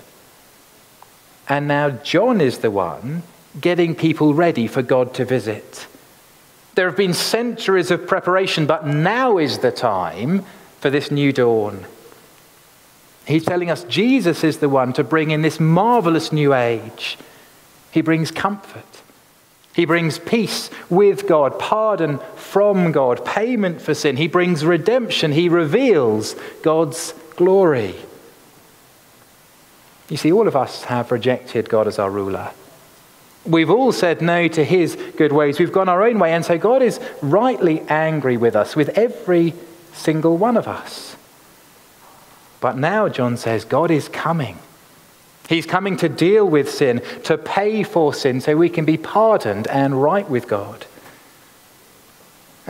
And 1.50 1.67
now 1.67 1.89
John 1.89 2.41
is 2.41 2.60
the 2.60 2.72
one 2.72 3.24
getting 3.60 3.96
people 3.96 4.34
ready 4.34 4.67
for 4.67 4.82
God 4.82 5.13
to 5.15 5.25
visit. 5.25 5.88
There 6.75 6.88
have 6.88 6.98
been 6.98 7.13
centuries 7.13 7.91
of 7.91 8.08
preparation, 8.08 8.65
but 8.65 8.86
now 8.86 9.38
is 9.38 9.60
the 9.60 9.72
time 9.72 10.46
for 10.80 10.90
this 10.90 11.12
new 11.12 11.32
dawn. 11.34 11.86
He's 13.26 13.46
telling 13.46 13.70
us 13.70 13.84
Jesus 13.84 14.44
is 14.44 14.60
the 14.60 14.70
one 14.70 14.94
to 14.94 15.04
bring 15.04 15.32
in 15.32 15.42
this 15.42 15.60
marvelous 15.60 16.32
new 16.32 16.54
age. 16.54 17.18
He 17.92 18.02
brings 18.02 18.32
comfort. 18.32 19.02
He 19.74 19.86
brings 19.86 20.18
peace 20.18 20.70
with 20.90 21.28
God, 21.28 21.60
pardon 21.60 22.20
from 22.36 22.92
God, 22.92 23.24
payment 23.26 23.82
for 23.82 23.94
sin. 23.94 24.18
He 24.18 24.28
brings 24.28 24.66
redemption. 24.66 25.34
He 25.34 25.50
reveals 25.50 26.36
God's 26.64 27.14
glory. 27.36 27.96
You 30.10 30.18
see, 30.18 30.32
all 30.32 30.48
of 30.48 30.56
us 30.56 30.86
have 30.86 31.12
rejected 31.12 31.70
God 31.70 31.88
as 31.88 32.00
our 32.00 32.10
ruler. 32.10 32.52
We've 33.46 33.70
all 33.70 33.92
said 33.92 34.22
no 34.22 34.48
to 34.48 34.64
his 34.64 34.96
good 35.16 35.32
ways. 35.32 35.60
We've 35.60 35.72
gone 35.72 35.90
our 35.90 36.04
own 36.04 36.18
way. 36.18 36.34
And 36.34 36.44
so 36.44 36.58
God 36.58 36.82
is 36.82 37.00
rightly 37.22 37.82
angry 37.82 38.38
with 38.38 38.56
us, 38.56 38.76
with 38.76 38.90
every 38.98 39.54
single 39.98 40.38
one 40.38 40.58
of 40.58 40.68
us. 40.68 41.16
But 42.60 42.77
now, 42.77 43.08
John 43.10 43.38
says, 43.38 43.66
God 43.66 43.92
is 43.92 44.10
coming. 44.10 44.58
He's 45.48 45.66
coming 45.66 45.96
to 45.98 46.10
deal 46.10 46.46
with 46.48 46.70
sin, 46.70 47.01
to 47.24 47.38
pay 47.38 47.84
for 47.84 48.13
sin, 48.13 48.42
so 48.42 48.56
we 48.56 48.70
can 48.70 48.86
be 48.86 48.98
pardoned 48.98 49.68
and 49.68 50.01
right 50.01 50.30
with 50.30 50.48
God. 50.48 50.86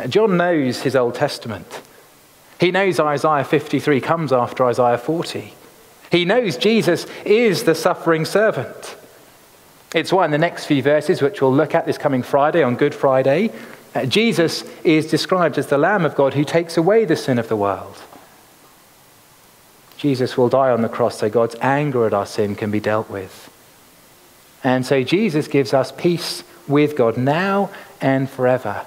John 0.09 0.37
knows 0.37 0.81
his 0.81 0.95
Old 0.95 1.15
Testament. 1.15 1.81
He 2.59 2.71
knows 2.71 2.99
Isaiah 2.99 3.43
53 3.43 4.01
comes 4.01 4.31
after 4.31 4.65
Isaiah 4.65 4.97
40. 4.97 5.53
He 6.11 6.25
knows 6.25 6.57
Jesus 6.57 7.05
is 7.25 7.63
the 7.63 7.75
suffering 7.75 8.25
servant. 8.25 8.95
It's 9.93 10.11
why 10.11 10.25
in 10.25 10.31
the 10.31 10.37
next 10.37 10.65
few 10.65 10.81
verses, 10.81 11.21
which 11.21 11.41
we'll 11.41 11.53
look 11.53 11.73
at 11.73 11.85
this 11.85 11.97
coming 11.97 12.21
Friday 12.21 12.61
on 12.61 12.75
Good 12.75 12.93
Friday, 12.93 13.51
uh, 13.97 14.05
Jesus 14.05 14.63
is 14.83 15.09
described 15.09 15.57
as 15.57 15.67
the 15.67 15.77
Lamb 15.77 16.05
of 16.05 16.13
God 16.13 16.35
who 16.35 16.43
takes 16.43 16.77
away 16.77 17.03
the 17.03 17.15
sin 17.15 17.39
of 17.39 17.47
the 17.47 17.55
world. 17.55 18.03
Jesus 19.97 20.37
will 20.37 20.49
die 20.49 20.69
on 20.69 20.83
the 20.83 20.89
cross 20.89 21.17
so 21.17 21.29
God's 21.29 21.55
anger 21.61 22.05
at 22.05 22.13
our 22.13 22.27
sin 22.27 22.55
can 22.55 22.69
be 22.69 22.79
dealt 22.79 23.09
with. 23.09 23.51
And 24.63 24.85
so 24.85 25.01
Jesus 25.01 25.47
gives 25.47 25.73
us 25.73 25.91
peace 25.91 26.43
with 26.67 26.95
God 26.95 27.17
now 27.17 27.71
and 27.99 28.29
forever. 28.29 28.85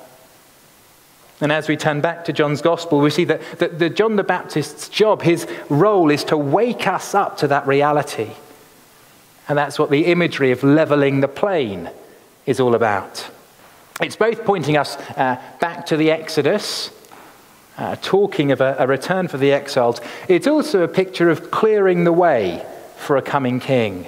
And 1.40 1.50
as 1.50 1.66
we 1.66 1.76
turn 1.76 2.00
back 2.00 2.26
to 2.26 2.32
John's 2.32 2.62
gospel, 2.62 3.00
we 3.00 3.10
see 3.10 3.24
that, 3.24 3.40
that 3.58 3.80
the 3.80 3.90
John 3.90 4.14
the 4.14 4.22
Baptist's 4.22 4.88
job, 4.88 5.22
his 5.22 5.48
role, 5.68 6.10
is 6.10 6.22
to 6.24 6.36
wake 6.36 6.86
us 6.86 7.16
up 7.16 7.38
to 7.38 7.48
that 7.48 7.66
reality. 7.66 8.30
And 9.48 9.58
that's 9.58 9.76
what 9.76 9.90
the 9.90 10.06
imagery 10.06 10.52
of 10.52 10.62
leveling 10.62 11.18
the 11.18 11.28
plain 11.28 11.90
is 12.46 12.60
all 12.60 12.76
about. 12.76 13.28
It's 14.00 14.16
both 14.16 14.46
pointing 14.46 14.78
us 14.78 14.96
uh, 14.96 15.38
back 15.60 15.84
to 15.86 15.96
the 15.98 16.10
Exodus, 16.10 16.90
uh, 17.76 17.96
talking 18.00 18.50
of 18.50 18.62
a, 18.62 18.76
a, 18.78 18.86
return 18.86 19.28
for 19.28 19.36
the 19.36 19.52
exiles. 19.52 20.00
It's 20.26 20.46
also 20.46 20.82
a 20.82 20.88
picture 20.88 21.28
of 21.28 21.50
clearing 21.50 22.04
the 22.04 22.12
way 22.12 22.64
for 22.96 23.18
a 23.18 23.22
coming 23.22 23.60
king. 23.60 24.06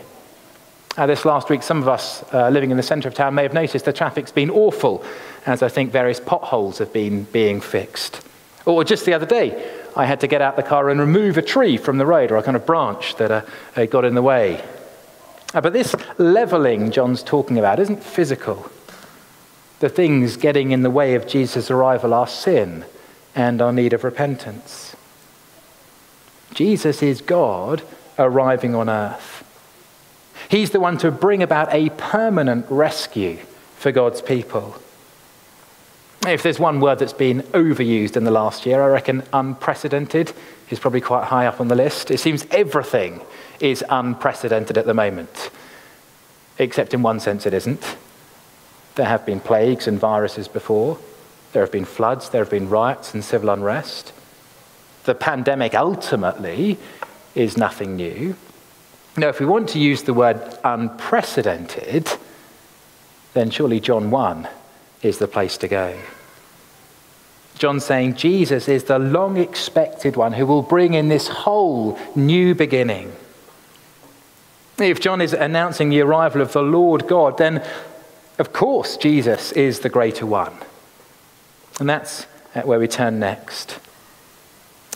Uh, 0.97 1.05
this 1.05 1.27
last 1.27 1.51
week, 1.51 1.63
some 1.63 1.83
of 1.83 1.89
us 1.89 2.25
uh, 2.33 2.49
living 2.49 2.71
in 2.71 2.79
the 2.79 2.83
centre 2.83 3.07
of 3.07 3.13
town 3.13 3.35
may 3.35 3.43
have 3.43 3.53
noticed 3.53 3.85
the 3.85 3.93
traffic's 3.93 4.33
been 4.33 4.49
awful, 4.49 5.05
as 5.45 5.63
I 5.63 5.69
think 5.69 5.93
various 5.93 6.21
potholes 6.21 6.79
have 6.79 6.93
been 6.95 7.25
being 7.25 7.61
fixed. 7.61 8.23
Or 8.65 8.85
just 8.85 9.05
the 9.05 9.13
other 9.13 9.27
day, 9.27 9.79
I 9.95 10.07
had 10.07 10.21
to 10.21 10.27
get 10.27 10.41
out 10.41 10.57
the 10.57 10.63
car 10.63 10.89
and 10.89 11.01
remove 11.01 11.37
a 11.37 11.43
tree 11.43 11.77
from 11.77 11.99
the 11.99 12.07
road 12.07 12.31
or 12.31 12.39
a 12.39 12.43
kind 12.43 12.57
of 12.57 12.65
branch 12.65 13.17
that 13.17 13.31
uh, 13.77 13.87
got 13.87 14.07
in 14.07 14.15
the 14.15 14.23
way. 14.23 14.65
Uh, 15.53 15.61
but 15.61 15.75
this 15.75 15.95
levelling 16.17 16.91
John's 16.93 17.23
talking 17.23 17.59
about 17.59 17.79
isn't 17.79 18.03
physical 18.03 18.71
the 19.83 19.89
things 19.89 20.37
getting 20.37 20.71
in 20.71 20.83
the 20.83 20.91
way 20.91 21.17
of 21.17 21.27
Jesus' 21.27 21.69
arrival 21.69 22.15
are 22.15 22.29
sin 22.29 22.85
and 23.35 23.61
our 23.61 23.73
need 23.73 23.93
of 23.93 24.05
repentance. 24.05 24.95
Jesus 26.55 27.03
is 27.03 27.21
God 27.21 27.83
arriving 28.17 28.77
on 28.77 28.89
earth. 28.89 29.43
He's 30.49 30.71
the 30.71 30.79
one 30.79 30.99
to 30.99 31.11
bring 31.11 31.43
about 31.43 31.75
a 31.75 31.91
permanent 31.91 32.65
rescue 32.69 33.39
for 33.75 33.91
God's 33.91 34.23
people. 34.23 34.77
If 36.29 36.45
there's 36.45 36.61
one 36.61 36.79
word 36.79 37.01
that's 37.01 37.13
been 37.13 37.43
overused 37.53 38.17
in 38.17 38.23
the 38.23 38.31
last 38.31 38.65
year, 38.65 38.81
I 38.81 38.87
reckon 38.87 39.25
unprecedented 39.33 40.33
is 40.71 40.79
probably 40.79 41.01
quite 41.01 41.25
high 41.25 41.47
up 41.47 41.61
on 41.61 41.67
the 41.67 41.75
list. 41.75 42.13
It 42.13 42.19
seems 42.19 42.47
everything 42.53 43.21
is 43.59 43.85
unprecedented 43.89 44.79
at 44.79 44.87
the 44.87 44.95
moment, 44.95 45.51
except 46.61 46.95
in 46.95 47.03
one 47.03 47.19
sense 47.19 47.47
it 47.47 47.53
isn't. 47.53 47.97
There 48.95 49.07
have 49.07 49.25
been 49.25 49.41
plagues 49.41 49.87
and 49.87 49.99
viruses 49.99 50.49
before. 50.49 50.99
There 51.53 51.63
have 51.63 51.73
been 51.73 51.85
floods, 51.85 52.31
there 52.31 52.43
have 52.43 52.51
been 52.51 52.69
riots 52.69 53.15
and 53.15 53.25
civil 53.25 53.51
unrest. 53.51 54.13
The 55.05 55.15
pandemic 55.15 55.75
ultimately 55.75 56.79
is 57.35 57.57
nothing 57.57 57.97
new. 57.97 58.37
Now, 59.17 59.29
if 59.29 59.41
we 59.41 59.47
want 59.47 59.69
to 59.71 59.79
use 59.79 60.03
the 60.03 60.15
word 60.15 60.41
unprecedented, 60.65 62.09
then 63.35 63.51
surely 63.51 63.81
John 63.81 64.11
1 64.11 64.49
is 65.03 65.19
the 65.19 65.29
place 65.29 65.59
to 65.59 65.69
go. 65.69 65.99
John's 67.59 67.85
saying 67.85 68.15
Jesus 68.15 68.69
is 68.69 68.85
the 68.85 68.99
long 68.99 69.37
expected 69.37 70.17
one 70.17 70.33
who 70.33 70.47
will 70.47 70.63
bring 70.63 70.95
in 70.95 71.09
this 71.09 71.29
whole 71.29 71.99
new 72.17 72.55
beginning. 72.55 73.13
If 74.79 75.01
John 75.01 75.21
is 75.21 75.35
announcing 75.35 75.91
the 75.91 76.01
arrival 76.01 76.41
of 76.41 76.53
the 76.53 76.63
Lord 76.63 77.07
God, 77.07 77.39
then 77.39 77.63
of 78.39 78.53
course 78.53 78.97
Jesus 78.97 79.53
is 79.53 79.81
the 79.81 79.89
greater 79.89 80.27
one. 80.27 80.55
And 81.81 81.89
that's 81.89 82.25
where 82.65 82.79
we 82.79 82.89
turn 82.89 83.19
next. 83.19 83.79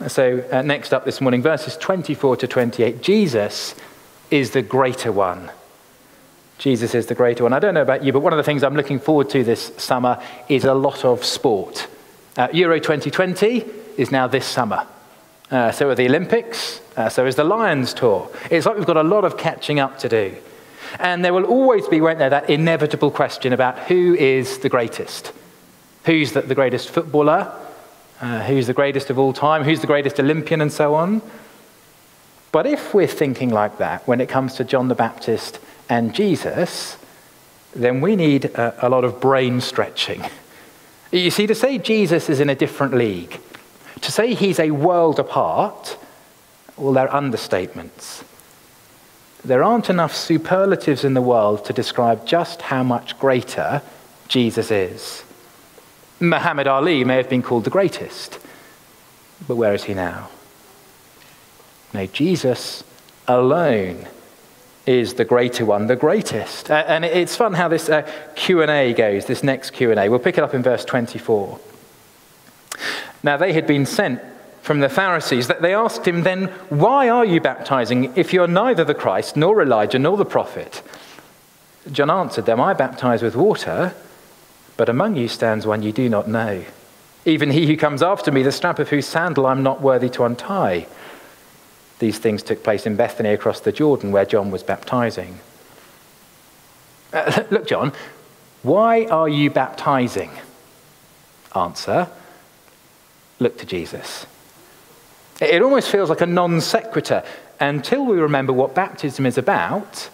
So, 0.08 0.44
uh, 0.52 0.60
next 0.60 0.92
up 0.92 1.06
this 1.06 1.22
morning, 1.22 1.40
verses 1.40 1.76
24 1.78 2.36
to 2.36 2.46
28. 2.46 3.00
Jesus 3.00 3.74
is 4.30 4.50
the 4.50 4.60
greater 4.60 5.10
one. 5.10 5.50
Jesus 6.58 6.94
is 6.94 7.06
the 7.06 7.14
greater 7.14 7.44
one. 7.44 7.52
I 7.52 7.58
don't 7.58 7.74
know 7.74 7.82
about 7.82 8.04
you, 8.04 8.12
but 8.12 8.20
one 8.20 8.32
of 8.32 8.36
the 8.36 8.42
things 8.42 8.62
I'm 8.62 8.76
looking 8.76 8.98
forward 8.98 9.30
to 9.30 9.42
this 9.42 9.72
summer 9.78 10.22
is 10.48 10.64
a 10.64 10.74
lot 10.74 11.04
of 11.04 11.24
sport. 11.24 11.86
Uh, 12.36 12.48
Euro 12.52 12.78
2020 12.78 13.64
is 13.96 14.10
now 14.10 14.26
this 14.26 14.44
summer. 14.44 14.86
Uh, 15.50 15.70
so 15.70 15.88
are 15.88 15.94
the 15.94 16.06
Olympics, 16.06 16.80
uh, 16.96 17.08
so 17.08 17.24
is 17.24 17.36
the 17.36 17.44
Lions 17.44 17.94
Tour. 17.94 18.30
It's 18.50 18.66
like 18.66 18.76
we've 18.76 18.86
got 18.86 18.96
a 18.96 19.02
lot 19.02 19.24
of 19.24 19.38
catching 19.38 19.80
up 19.80 19.98
to 20.00 20.08
do. 20.08 20.36
And 20.98 21.24
there 21.24 21.34
will 21.34 21.44
always 21.44 21.86
be, 21.88 22.00
won't 22.00 22.18
there, 22.18 22.30
that 22.30 22.50
inevitable 22.50 23.10
question 23.10 23.52
about 23.52 23.78
who 23.80 24.14
is 24.14 24.58
the 24.58 24.68
greatest? 24.68 25.32
Who's 26.04 26.32
the, 26.32 26.42
the 26.42 26.54
greatest 26.54 26.90
footballer? 26.90 27.52
Uh, 28.20 28.42
who's 28.44 28.66
the 28.66 28.72
greatest 28.72 29.10
of 29.10 29.18
all 29.18 29.32
time? 29.32 29.62
Who's 29.62 29.80
the 29.80 29.86
greatest 29.86 30.18
Olympian, 30.18 30.60
and 30.60 30.72
so 30.72 30.94
on? 30.94 31.20
But 32.50 32.66
if 32.66 32.94
we're 32.94 33.06
thinking 33.06 33.50
like 33.50 33.78
that 33.78 34.06
when 34.08 34.20
it 34.20 34.28
comes 34.28 34.54
to 34.54 34.64
John 34.64 34.88
the 34.88 34.94
Baptist 34.94 35.58
and 35.88 36.14
Jesus, 36.14 36.96
then 37.74 38.00
we 38.00 38.16
need 38.16 38.46
a, 38.46 38.86
a 38.86 38.88
lot 38.88 39.04
of 39.04 39.20
brain 39.20 39.60
stretching. 39.60 40.24
You 41.12 41.30
see, 41.30 41.46
to 41.46 41.54
say 41.54 41.78
Jesus 41.78 42.30
is 42.30 42.40
in 42.40 42.48
a 42.48 42.54
different 42.54 42.94
league, 42.94 43.38
to 44.00 44.10
say 44.10 44.34
he's 44.34 44.58
a 44.58 44.70
world 44.70 45.18
apart, 45.18 45.98
well, 46.76 46.92
they're 46.92 47.08
understatements. 47.08 48.24
There 49.46 49.62
aren't 49.62 49.88
enough 49.88 50.12
superlatives 50.12 51.04
in 51.04 51.14
the 51.14 51.22
world 51.22 51.64
to 51.66 51.72
describe 51.72 52.26
just 52.26 52.62
how 52.62 52.82
much 52.82 53.16
greater 53.16 53.80
Jesus 54.26 54.72
is. 54.72 55.22
Muhammad 56.18 56.66
Ali 56.66 57.04
may 57.04 57.14
have 57.14 57.28
been 57.28 57.42
called 57.42 57.62
the 57.62 57.70
greatest, 57.70 58.40
but 59.46 59.54
where 59.54 59.72
is 59.72 59.84
he 59.84 59.94
now? 59.94 60.30
No, 61.94 62.06
Jesus 62.06 62.82
alone 63.28 64.08
is 64.84 65.14
the 65.14 65.24
greater 65.24 65.64
one, 65.64 65.86
the 65.86 65.94
greatest. 65.94 66.68
Uh, 66.68 66.82
and 66.88 67.04
it's 67.04 67.36
fun 67.36 67.54
how 67.54 67.68
this 67.68 67.88
uh, 67.88 68.02
Q&A 68.34 68.94
goes, 68.94 69.26
this 69.26 69.44
next 69.44 69.70
Q&A. 69.70 70.08
We'll 70.08 70.18
pick 70.18 70.38
it 70.38 70.42
up 70.42 70.54
in 70.54 70.62
verse 70.64 70.84
24. 70.84 71.60
Now 73.22 73.36
they 73.36 73.52
had 73.52 73.68
been 73.68 73.86
sent 73.86 74.20
from 74.66 74.80
the 74.80 74.88
Pharisees. 74.88 75.46
That 75.46 75.62
they 75.62 75.72
asked 75.72 76.06
him 76.06 76.24
then, 76.24 76.46
Why 76.68 77.08
are 77.08 77.24
you 77.24 77.40
baptizing 77.40 78.12
if 78.16 78.32
you're 78.32 78.48
neither 78.48 78.84
the 78.84 78.94
Christ, 78.94 79.36
nor 79.36 79.62
Elijah, 79.62 79.98
nor 79.98 80.16
the 80.16 80.24
prophet? 80.24 80.82
John 81.90 82.10
answered 82.10 82.46
them, 82.46 82.60
I 82.60 82.74
baptize 82.74 83.22
with 83.22 83.36
water, 83.36 83.94
but 84.76 84.88
among 84.88 85.14
you 85.14 85.28
stands 85.28 85.66
one 85.66 85.84
you 85.84 85.92
do 85.92 86.08
not 86.08 86.28
know. 86.28 86.64
Even 87.24 87.50
he 87.50 87.66
who 87.66 87.76
comes 87.76 88.02
after 88.02 88.32
me, 88.32 88.42
the 88.42 88.50
strap 88.50 88.80
of 88.80 88.88
whose 88.88 89.06
sandal 89.06 89.46
I'm 89.46 89.62
not 89.62 89.80
worthy 89.80 90.08
to 90.10 90.24
untie. 90.24 90.86
These 92.00 92.18
things 92.18 92.42
took 92.42 92.64
place 92.64 92.86
in 92.86 92.96
Bethany 92.96 93.30
across 93.30 93.60
the 93.60 93.72
Jordan 93.72 94.10
where 94.10 94.24
John 94.24 94.50
was 94.50 94.64
baptizing. 94.64 95.38
Uh, 97.12 97.44
look, 97.50 97.68
John, 97.68 97.92
why 98.62 99.04
are 99.06 99.28
you 99.28 99.48
baptizing? 99.48 100.32
Answer 101.54 102.08
Look 103.38 103.58
to 103.58 103.66
Jesus. 103.66 104.26
It 105.40 105.60
almost 105.62 105.90
feels 105.90 106.08
like 106.08 106.22
a 106.22 106.26
non 106.26 106.60
sequitur 106.60 107.22
until 107.60 108.04
we 108.06 108.18
remember 108.18 108.52
what 108.52 108.74
baptism 108.74 109.26
is 109.26 109.38
about 109.38 110.08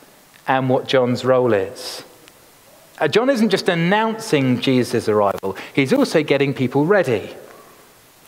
and 0.49 0.69
what 0.69 0.88
John's 0.88 1.25
role 1.25 1.53
is. 1.53 2.05
Uh, 2.99 3.09
John 3.09 3.31
isn't 3.31 3.51
just 3.51 3.68
announcing 3.68 4.61
Jesus' 4.61 5.09
arrival, 5.09 5.57
he's 5.75 5.92
also 5.92 6.23
getting 6.23 6.55
people 6.55 6.87
ready. 6.87 7.35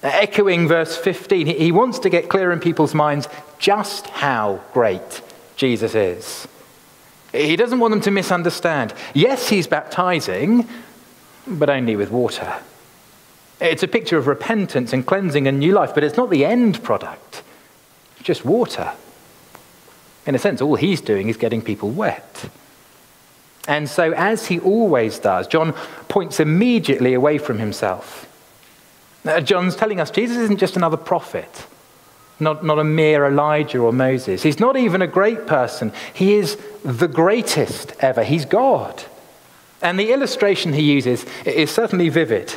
Echoing 0.02 0.68
verse 0.68 0.98
15, 0.98 1.46
he 1.46 1.72
wants 1.72 1.98
to 2.00 2.10
get 2.10 2.28
clear 2.28 2.52
in 2.52 2.60
people's 2.60 2.92
minds 2.92 3.26
just 3.58 4.06
how 4.08 4.60
great 4.74 5.22
Jesus 5.56 5.94
is. 5.94 6.46
He 7.32 7.56
doesn't 7.56 7.80
want 7.80 7.92
them 7.92 8.02
to 8.02 8.10
misunderstand. 8.10 8.92
Yes, 9.14 9.48
he's 9.48 9.66
baptizing, 9.66 10.68
but 11.46 11.70
only 11.70 11.96
with 11.96 12.10
water. 12.10 12.54
It's 13.64 13.82
a 13.82 13.88
picture 13.88 14.18
of 14.18 14.26
repentance 14.26 14.92
and 14.92 15.06
cleansing 15.06 15.48
and 15.48 15.58
new 15.58 15.72
life, 15.72 15.94
but 15.94 16.04
it's 16.04 16.18
not 16.18 16.28
the 16.28 16.44
end 16.44 16.82
product, 16.82 17.42
it's 18.16 18.26
just 18.26 18.44
water. 18.44 18.92
In 20.26 20.34
a 20.34 20.38
sense, 20.38 20.60
all 20.60 20.76
he's 20.76 21.00
doing 21.00 21.28
is 21.28 21.36
getting 21.36 21.62
people 21.62 21.90
wet. 21.90 22.48
And 23.66 23.88
so, 23.88 24.12
as 24.12 24.46
he 24.46 24.58
always 24.58 25.18
does, 25.18 25.46
John 25.46 25.72
points 26.08 26.40
immediately 26.40 27.14
away 27.14 27.38
from 27.38 27.58
himself. 27.58 28.30
Uh, 29.24 29.40
John's 29.40 29.76
telling 29.76 30.00
us 30.00 30.10
Jesus 30.10 30.36
isn't 30.36 30.58
just 30.58 30.76
another 30.76 30.98
prophet, 30.98 31.66
not, 32.38 32.62
not 32.64 32.78
a 32.78 32.84
mere 32.84 33.26
Elijah 33.26 33.78
or 33.78 33.92
Moses. 33.92 34.42
He's 34.42 34.60
not 34.60 34.76
even 34.76 35.00
a 35.00 35.06
great 35.06 35.46
person. 35.46 35.92
He 36.12 36.34
is 36.34 36.58
the 36.84 37.08
greatest 37.08 37.94
ever. 38.00 38.24
He's 38.24 38.44
God. 38.44 39.04
And 39.80 39.98
the 39.98 40.12
illustration 40.12 40.74
he 40.74 40.82
uses 40.82 41.24
is 41.46 41.70
certainly 41.70 42.10
vivid. 42.10 42.52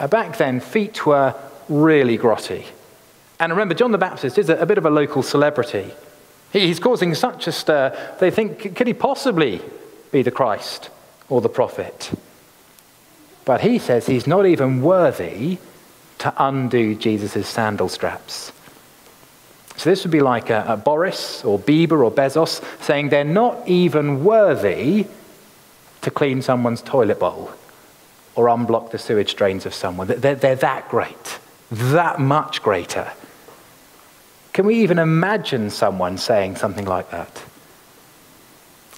Uh, 0.00 0.06
back 0.06 0.38
then, 0.38 0.60
feet 0.60 1.04
were 1.04 1.34
really 1.68 2.16
grotty. 2.16 2.64
And 3.38 3.52
remember, 3.52 3.74
John 3.74 3.92
the 3.92 3.98
Baptist 3.98 4.38
is 4.38 4.48
a, 4.48 4.56
a 4.56 4.64
bit 4.64 4.78
of 4.78 4.86
a 4.86 4.90
local 4.90 5.22
celebrity. 5.22 5.90
He, 6.54 6.60
he's 6.60 6.80
causing 6.80 7.14
such 7.14 7.46
a 7.46 7.52
stir, 7.52 8.16
they 8.18 8.30
think, 8.30 8.74
could 8.74 8.86
he 8.86 8.94
possibly 8.94 9.60
be 10.10 10.22
the 10.22 10.30
Christ 10.30 10.88
or 11.28 11.42
the 11.42 11.50
prophet? 11.50 12.12
But 13.44 13.60
he 13.60 13.78
says 13.78 14.06
he's 14.06 14.26
not 14.26 14.46
even 14.46 14.80
worthy 14.80 15.58
to 16.18 16.32
undo 16.38 16.94
Jesus' 16.94 17.46
sandal 17.46 17.90
straps. 17.90 18.52
So 19.76 19.90
this 19.90 20.02
would 20.04 20.10
be 20.10 20.20
like 20.20 20.48
a, 20.48 20.64
a 20.66 20.76
Boris 20.78 21.44
or 21.44 21.58
Bieber 21.58 22.02
or 22.02 22.10
Bezos 22.10 22.64
saying 22.82 23.10
they're 23.10 23.24
not 23.24 23.68
even 23.68 24.24
worthy 24.24 25.06
to 26.00 26.10
clean 26.10 26.40
someone's 26.40 26.80
toilet 26.80 27.18
bowl 27.18 27.50
or 28.40 28.46
unblock 28.46 28.90
the 28.90 28.98
sewage 28.98 29.34
drains 29.34 29.66
of 29.66 29.74
someone. 29.74 30.06
They're, 30.06 30.34
they're 30.34 30.56
that 30.56 30.88
great, 30.88 31.38
that 31.70 32.18
much 32.18 32.62
greater. 32.62 33.12
Can 34.52 34.66
we 34.66 34.76
even 34.76 34.98
imagine 34.98 35.70
someone 35.70 36.18
saying 36.18 36.56
something 36.56 36.86
like 36.86 37.10
that? 37.10 37.44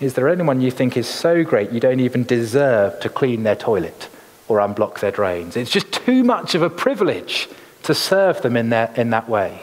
Is 0.00 0.14
there 0.14 0.28
anyone 0.28 0.60
you 0.60 0.70
think 0.70 0.96
is 0.96 1.08
so 1.08 1.44
great 1.44 1.72
you 1.72 1.80
don't 1.80 2.00
even 2.00 2.24
deserve 2.24 2.98
to 3.00 3.08
clean 3.08 3.42
their 3.42 3.56
toilet? 3.56 4.08
or 4.52 4.58
unblock 4.58 5.00
their 5.00 5.10
drains. 5.10 5.56
It's 5.56 5.70
just 5.70 5.90
too 5.92 6.22
much 6.22 6.54
of 6.54 6.62
a 6.62 6.70
privilege 6.70 7.48
to 7.84 7.94
serve 7.94 8.42
them 8.42 8.56
in, 8.56 8.68
their, 8.68 8.92
in 8.96 9.10
that 9.10 9.28
way. 9.28 9.62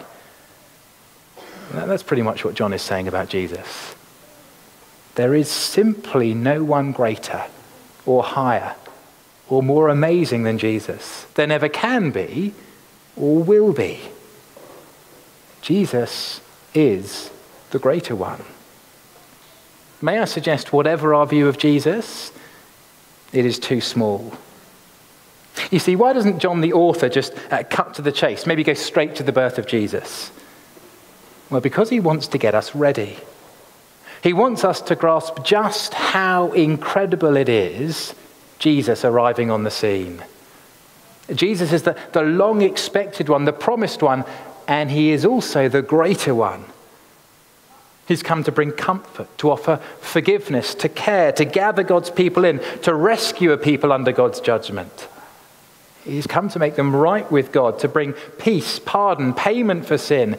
That's 1.72 2.04
pretty 2.04 2.24
much 2.24 2.44
what 2.44 2.56
John 2.56 2.74
is 2.74 2.82
saying 2.82 3.08
about 3.08 3.30
Jesus. 3.30 3.96
There 5.16 5.36
is 5.36 5.50
simply 5.50 6.34
no 6.34 6.64
one 6.64 6.92
greater 6.92 7.46
or 8.06 8.24
higher 8.24 8.76
or 9.50 9.64
more 9.64 9.90
amazing 9.90 10.44
than 10.44 10.58
Jesus. 10.58 11.26
There 11.34 11.48
never 11.48 11.68
can 11.68 12.12
be 12.12 12.54
or 13.16 13.44
will 13.44 13.74
be. 13.74 14.00
Jesus 15.62 16.40
is 16.74 17.32
the 17.72 17.80
greater 17.80 18.16
one. 18.16 18.44
May 20.02 20.20
I 20.20 20.26
suggest, 20.26 20.72
whatever 20.72 21.14
our 21.14 21.26
view 21.26 21.48
of 21.48 21.58
Jesus, 21.58 22.32
it 23.34 23.46
is 23.46 23.60
too 23.60 23.82
small. 23.82 24.34
You 25.72 25.80
see, 25.80 25.96
why 25.96 26.14
doesn't 26.14 26.40
John 26.40 26.62
the 26.62 26.74
author 26.74 27.10
just 27.10 27.34
uh, 27.52 27.64
cut 27.64 27.96
to 27.96 28.02
the 28.02 28.12
chase, 28.12 28.46
maybe 28.46 28.64
go 28.64 28.74
straight 28.74 29.16
to 29.16 29.24
the 29.24 29.34
birth 29.34 29.58
of 29.58 29.68
Jesus? 29.68 30.32
Well, 31.50 31.60
because 31.60 31.90
he 31.90 32.00
wants 32.00 32.28
to 32.28 32.38
get 32.38 32.56
us 32.56 32.74
ready. 32.74 33.18
He 34.24 34.32
wants 34.32 34.64
us 34.64 34.82
to 34.84 34.96
grasp 34.96 35.44
just 35.44 35.94
how 35.94 36.52
incredible 36.54 37.36
it 37.36 37.50
is 37.50 38.14
Jesus 38.60 39.04
arriving 39.04 39.50
on 39.50 39.64
the 39.64 39.72
scene. 39.72 40.24
Jesus 41.34 41.72
is 41.72 41.84
the, 41.84 41.98
the 42.12 42.22
long 42.22 42.62
expected 42.62 43.30
one, 43.30 43.46
the 43.46 43.54
promised 43.54 44.02
one, 44.02 44.26
and 44.68 44.92
he 44.92 45.12
is 45.12 45.26
also 45.26 45.70
the 45.70 45.82
greater 45.82 46.36
one. 46.36 46.66
He's 48.08 48.24
come 48.24 48.44
to 48.44 48.52
bring 48.52 48.72
comfort, 48.72 49.36
to 49.38 49.52
offer 49.52 49.78
forgiveness, 50.00 50.74
to 50.76 50.90
care, 50.90 51.32
to 51.34 51.46
gather 51.46 51.84
God's 51.84 52.10
people 52.10 52.44
in, 52.44 52.60
to 52.82 52.94
rescue 52.94 53.52
a 53.52 53.58
people 53.58 53.94
under 53.94 54.12
God's 54.12 54.40
judgment. 54.42 55.08
He's 56.04 56.26
come 56.26 56.50
to 56.50 56.60
make 56.60 56.76
them 56.76 56.96
right 56.96 57.32
with 57.32 57.52
God, 57.52 57.78
to 57.80 57.88
bring 57.88 58.14
peace, 58.40 58.80
pardon, 58.80 59.34
payment 59.34 59.86
for 59.86 59.98
sin. 59.98 60.38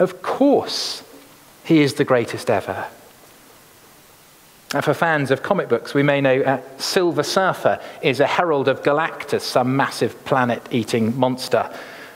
Of 0.00 0.22
course, 0.22 1.04
He 1.64 1.82
is 1.82 1.94
the 1.94 2.04
greatest 2.04 2.50
ever. 2.50 2.86
For 4.80 4.94
fans 4.94 5.30
of 5.30 5.42
comic 5.42 5.68
books, 5.68 5.92
we 5.92 6.02
may 6.02 6.22
know 6.22 6.40
uh, 6.40 6.62
Silver 6.78 7.22
Surfer 7.22 7.78
is 8.00 8.20
a 8.20 8.26
herald 8.26 8.68
of 8.68 8.82
Galactus, 8.82 9.42
some 9.42 9.76
massive 9.76 10.24
planet 10.24 10.66
eating 10.70 11.18
monster. 11.18 11.70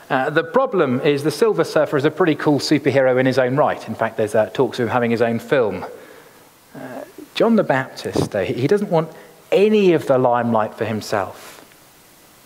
Uh, 0.09 0.31
the 0.31 0.43
problem 0.43 0.99
is 1.01 1.23
the 1.23 1.29
Silver 1.29 1.63
Surfer 1.63 1.97
is 1.97 2.05
a 2.05 2.09
pretty 2.09 2.33
cool 2.33 2.57
superhero 2.57 3.19
in 3.19 3.27
his 3.27 3.37
own 3.37 3.55
right. 3.55 3.87
In 3.87 3.93
fact, 3.93 4.17
there's 4.17 4.33
uh, 4.33 4.49
talks 4.53 4.79
of 4.79 4.87
him 4.87 4.91
having 4.91 5.11
his 5.11 5.21
own 5.21 5.37
film. 5.37 5.85
Uh, 6.73 7.03
John 7.35 7.57
the 7.57 7.63
Baptist, 7.63 8.31
though, 8.31 8.43
he 8.43 8.65
doesn't 8.65 8.89
want 8.89 9.11
any 9.51 9.93
of 9.93 10.07
the 10.07 10.17
limelight 10.17 10.73
for 10.73 10.85
himself. 10.85 11.63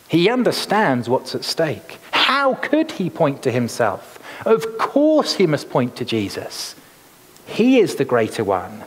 He 0.10 0.30
understands 0.30 1.08
what's 1.08 1.36
at 1.36 1.46
stake. 1.46 2.00
How 2.12 2.56
could 2.56 2.92
he 2.92 3.10
point 3.10 3.44
to 3.44 3.52
himself? 3.52 4.20
Of 4.46 4.78
course, 4.78 5.36
he 5.36 5.48
must 5.48 5.70
point 5.70 5.96
to 5.96 6.04
Jesus. 6.04 6.76
He 7.46 7.80
is 7.80 7.96
the 7.96 8.04
greater 8.04 8.44
one. 8.44 8.84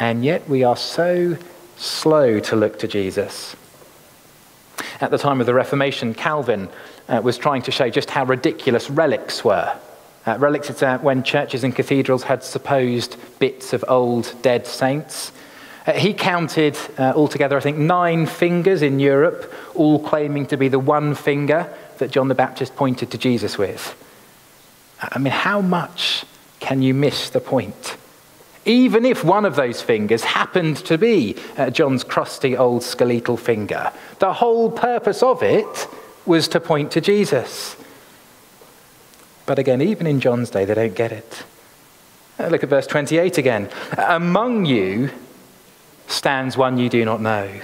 And 0.00 0.24
yet, 0.24 0.48
we 0.48 0.64
are 0.64 0.76
so 0.76 1.36
slow 1.76 2.40
to 2.40 2.56
look 2.56 2.78
to 2.78 2.88
Jesus. 2.88 3.54
At 4.98 5.10
the 5.10 5.18
time 5.18 5.40
of 5.40 5.46
the 5.46 5.52
Reformation, 5.52 6.14
Calvin 6.14 6.70
uh, 7.06 7.20
was 7.22 7.36
trying 7.36 7.60
to 7.62 7.70
show 7.70 7.90
just 7.90 8.08
how 8.08 8.24
ridiculous 8.24 8.88
relics 8.88 9.44
were. 9.44 9.78
Uh, 10.26 10.38
relics 10.38 10.70
is 10.70 10.82
uh, 10.82 10.96
when 10.98 11.22
churches 11.22 11.64
and 11.64 11.76
cathedrals 11.76 12.22
had 12.22 12.42
supposed 12.42 13.16
bits 13.38 13.74
of 13.74 13.84
old 13.88 14.34
dead 14.40 14.66
saints. 14.66 15.32
Uh, 15.86 15.92
he 15.92 16.14
counted 16.14 16.78
uh, 16.98 17.12
altogether, 17.14 17.58
I 17.58 17.60
think, 17.60 17.76
nine 17.76 18.24
fingers 18.24 18.80
in 18.80 19.00
Europe, 19.00 19.52
all 19.74 19.98
claiming 19.98 20.46
to 20.46 20.56
be 20.56 20.68
the 20.68 20.78
one 20.78 21.14
finger 21.14 21.70
that 21.98 22.10
John 22.10 22.28
the 22.28 22.34
Baptist 22.34 22.74
pointed 22.74 23.10
to 23.10 23.18
Jesus 23.18 23.58
with. 23.58 23.94
I 24.98 25.18
mean, 25.18 25.32
how 25.32 25.60
much 25.60 26.24
can 26.58 26.80
you 26.80 26.94
miss 26.94 27.28
the 27.28 27.40
point? 27.40 27.98
Even 28.66 29.04
if 29.04 29.24
one 29.24 29.44
of 29.44 29.56
those 29.56 29.80
fingers 29.80 30.22
happened 30.22 30.76
to 30.78 30.98
be 30.98 31.36
uh, 31.56 31.70
John's 31.70 32.04
crusty 32.04 32.56
old 32.56 32.82
skeletal 32.82 33.36
finger, 33.36 33.90
the 34.18 34.34
whole 34.34 34.70
purpose 34.70 35.22
of 35.22 35.42
it 35.42 35.88
was 36.26 36.46
to 36.48 36.60
point 36.60 36.90
to 36.92 37.00
Jesus. 37.00 37.76
But 39.46 39.58
again, 39.58 39.80
even 39.80 40.06
in 40.06 40.20
John's 40.20 40.50
day, 40.50 40.64
they 40.64 40.74
don't 40.74 40.94
get 40.94 41.10
it. 41.10 41.44
Uh, 42.38 42.48
look 42.48 42.62
at 42.62 42.68
verse 42.68 42.86
28 42.86 43.38
again. 43.38 43.68
Among 43.96 44.66
you 44.66 45.10
stands 46.06 46.56
one 46.56 46.78
you 46.78 46.88
do 46.88 47.04
not 47.04 47.20
know. 47.20 47.60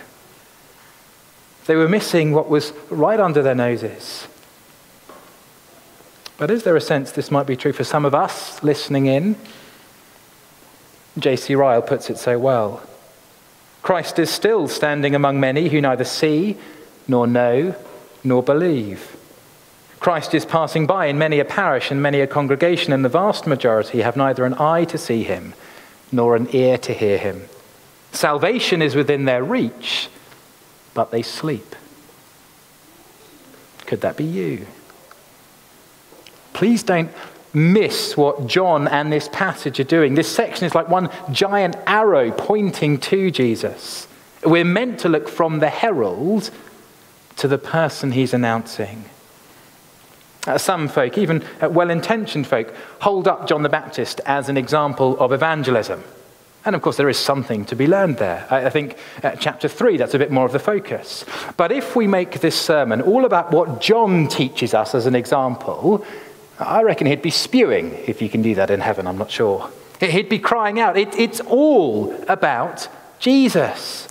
They 1.67 1.77
were 1.77 1.89
missing 1.89 2.33
what 2.33 2.49
was 2.49 2.73
right 2.91 3.19
under 3.19 3.43
their 3.43 3.55
noses. 3.55 4.27
But 6.39 6.51
is 6.51 6.63
there 6.63 6.77
a 6.77 6.81
sense 6.81 7.13
this 7.13 7.31
might 7.31 7.47
be 7.47 7.57
true 7.57 7.73
for 7.73 7.85
some 7.85 8.05
of 8.05 8.15
us 8.15 8.63
listening 8.63 9.07
in? 9.07 9.37
J.C. 11.19 11.55
Ryle 11.55 11.83
puts 11.83 12.11
it 12.11 12.19
so 12.19 12.39
well. 12.39 12.83
Christ 13.83 14.19
is 14.19 14.31
still 14.31 14.69
standing 14.69 15.15
among 15.15 15.41
many 15.41 15.69
who 15.69 15.81
neither 15.81 16.05
see, 16.05 16.57
nor 17.07 17.27
know, 17.27 17.75
nor 18.25 18.43
believe. 18.43 19.17
Christ 20.01 20.35
is 20.35 20.45
passing 20.45 20.87
by 20.87 21.07
in 21.07 21.19
many 21.19 21.39
a 21.39 21.45
parish 21.45 21.91
and 21.91 22.03
many 22.03 22.21
a 22.21 22.27
congregation, 22.27 22.93
and 22.93 23.05
the 23.05 23.09
vast 23.09 23.47
majority 23.47 24.03
have 24.03 24.17
neither 24.17 24.45
an 24.45 24.55
eye 24.55 24.85
to 24.87 24.99
see 24.99 25.23
him, 25.23 25.55
nor 26.13 26.37
an 26.37 26.49
ear 26.55 26.77
to 26.79 26.93
hear 26.93 27.17
him. 27.17 27.43
Salvation 28.13 28.83
is 28.83 28.95
within 28.95 29.25
their 29.25 29.43
reach, 29.43 30.09
but 30.95 31.11
they 31.11 31.23
sleep. 31.23 31.75
Could 33.87 34.01
that 34.01 34.17
be 34.17 34.25
you? 34.25 34.67
Please 36.53 36.83
don't 36.83 37.11
miss 37.55 38.17
what 38.17 38.47
John 38.47 38.89
and 38.89 39.13
this 39.13 39.29
passage 39.33 39.81
are 39.81 39.85
doing. 39.85 40.15
This 40.15 40.31
section 40.31 40.67
is 40.67 40.75
like 40.75 40.89
one 40.89 41.11
giant 41.33 41.77
arrow 41.87 42.31
pointing 42.31 42.99
to 43.01 43.31
Jesus. 43.31 44.09
We're 44.45 44.65
meant 44.65 45.01
to 45.01 45.09
look 45.09 45.29
from 45.29 45.59
the 45.59 45.71
herald 45.71 46.51
to 47.37 47.49
the 47.49 47.59
person 47.59 48.13
he's 48.13 48.35
announcing. 48.35 49.05
Uh, 50.47 50.59
some 50.59 50.87
folk, 50.87 51.19
even 51.19 51.43
uh, 51.61 51.69
well 51.69 51.91
intentioned 51.91 52.47
folk, 52.47 52.73
hold 53.01 53.27
up 53.27 53.49
John 53.49 53.63
the 53.63 53.69
Baptist 53.69 54.21
as 54.27 54.49
an 54.49 54.57
example 54.57 55.19
of 55.19 55.33
evangelism. 55.33 56.05
And 56.65 56.75
of 56.75 56.83
course, 56.83 56.97
there 56.97 57.09
is 57.09 57.19
something 57.19 57.65
to 57.67 57.77
be 57.77 57.87
learned 57.87 58.19
there. 58.19 58.45
I, 58.51 58.71
think 58.71 58.97
uh, 59.23 59.37
chapter 59.37 59.69
3, 59.69 59.97
that's 59.97 60.15
a 60.15 60.19
bit 60.19 60.33
more 60.33 60.45
of 60.45 60.53
the 60.53 60.59
focus. 60.59 61.25
But 61.57 61.71
if 61.71 61.95
we 61.95 62.09
make 62.09 62.41
this 62.41 62.61
sermon 62.61 63.01
all 63.01 63.25
about 63.25 63.53
what 63.53 63.81
John 63.81 64.27
teaches 64.27 64.75
us 64.75 64.93
as 64.93 65.07
an 65.07 65.15
example, 65.15 66.05
I 66.59 66.83
reckon 66.83 67.07
he'd 67.07 67.23
be 67.23 67.31
spewing, 67.31 67.92
if 68.07 68.23
you 68.23 68.29
can 68.29 68.42
do 68.42 68.55
that 68.55 68.71
in 68.71 68.81
heaven, 68.81 69.07
I'm 69.07 69.19
not 69.19 69.31
sure. 69.31 69.71
He'd 70.01 70.29
be 70.29 70.38
crying 70.38 70.81
out. 70.81 70.97
It, 70.97 71.14
it's 71.19 71.40
all 71.40 72.14
about 72.29 72.88
Jesus. 73.19 74.09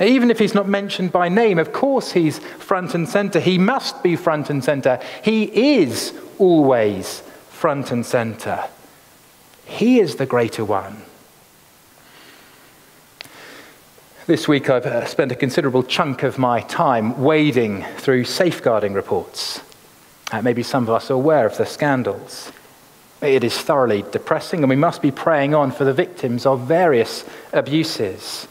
Even 0.00 0.30
if 0.30 0.38
he's 0.38 0.54
not 0.54 0.68
mentioned 0.68 1.12
by 1.12 1.28
name, 1.28 1.58
of 1.58 1.72
course 1.72 2.12
he's 2.12 2.38
front 2.38 2.94
and 2.94 3.08
center. 3.08 3.38
He 3.38 3.58
must 3.58 4.02
be 4.02 4.16
front 4.16 4.50
and 4.50 4.62
center. 4.62 5.00
He 5.22 5.44
is 5.78 6.12
always 6.38 7.20
front 7.48 7.92
and 7.92 8.04
center. 8.04 8.64
He 9.64 10.00
is 10.00 10.16
the 10.16 10.26
greater 10.26 10.64
one. 10.64 11.02
This 14.26 14.48
week 14.48 14.70
I've 14.70 14.86
uh, 14.86 15.06
spent 15.06 15.32
a 15.32 15.36
considerable 15.36 15.82
chunk 15.82 16.22
of 16.22 16.38
my 16.38 16.62
time 16.62 17.22
wading 17.22 17.84
through 17.98 18.24
safeguarding 18.24 18.94
reports. 18.94 19.60
Uh, 20.32 20.42
maybe 20.42 20.62
some 20.62 20.84
of 20.84 20.90
us 20.90 21.10
are 21.10 21.14
aware 21.14 21.46
of 21.46 21.56
the 21.56 21.66
scandals. 21.66 22.50
It 23.20 23.44
is 23.44 23.56
thoroughly 23.56 24.04
depressing, 24.10 24.60
and 24.60 24.68
we 24.68 24.76
must 24.76 25.00
be 25.00 25.10
praying 25.10 25.54
on 25.54 25.70
for 25.70 25.84
the 25.84 25.92
victims 25.92 26.46
of 26.46 26.60
various 26.60 27.24
abuses. 27.52 28.48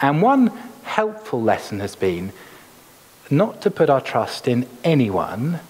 And 0.00 0.22
one 0.22 0.48
helpful 0.82 1.40
lesson 1.40 1.80
has 1.80 1.94
been 1.94 2.32
not 3.30 3.62
to 3.62 3.70
put 3.70 3.88
our 3.88 4.00
trust 4.00 4.48
in 4.48 4.68
anyone 4.84 5.60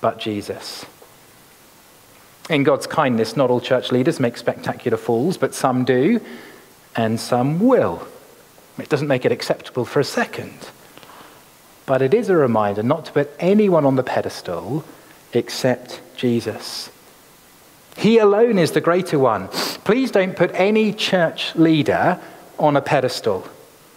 but 0.00 0.18
Jesus. 0.18 0.86
In 2.48 2.62
God's 2.62 2.86
kindness, 2.86 3.36
not 3.36 3.50
all 3.50 3.60
church 3.60 3.92
leaders 3.92 4.18
make 4.18 4.36
spectacular 4.36 4.96
falls, 4.96 5.36
but 5.36 5.54
some 5.54 5.84
do, 5.84 6.20
and 6.96 7.20
some 7.20 7.60
will. 7.60 8.06
It 8.78 8.88
doesn't 8.88 9.08
make 9.08 9.24
it 9.24 9.32
acceptable 9.32 9.84
for 9.84 10.00
a 10.00 10.04
second. 10.04 10.58
But 11.90 12.02
it 12.02 12.14
is 12.14 12.28
a 12.28 12.36
reminder 12.36 12.84
not 12.84 13.06
to 13.06 13.10
put 13.10 13.34
anyone 13.40 13.84
on 13.84 13.96
the 13.96 14.04
pedestal 14.04 14.84
except 15.32 16.00
Jesus. 16.16 16.88
He 17.96 18.18
alone 18.18 18.60
is 18.60 18.70
the 18.70 18.80
greater 18.80 19.18
one. 19.18 19.48
Please 19.82 20.12
don't 20.12 20.36
put 20.36 20.52
any 20.54 20.92
church 20.92 21.52
leader 21.56 22.20
on 22.60 22.76
a 22.76 22.80
pedestal. 22.80 23.44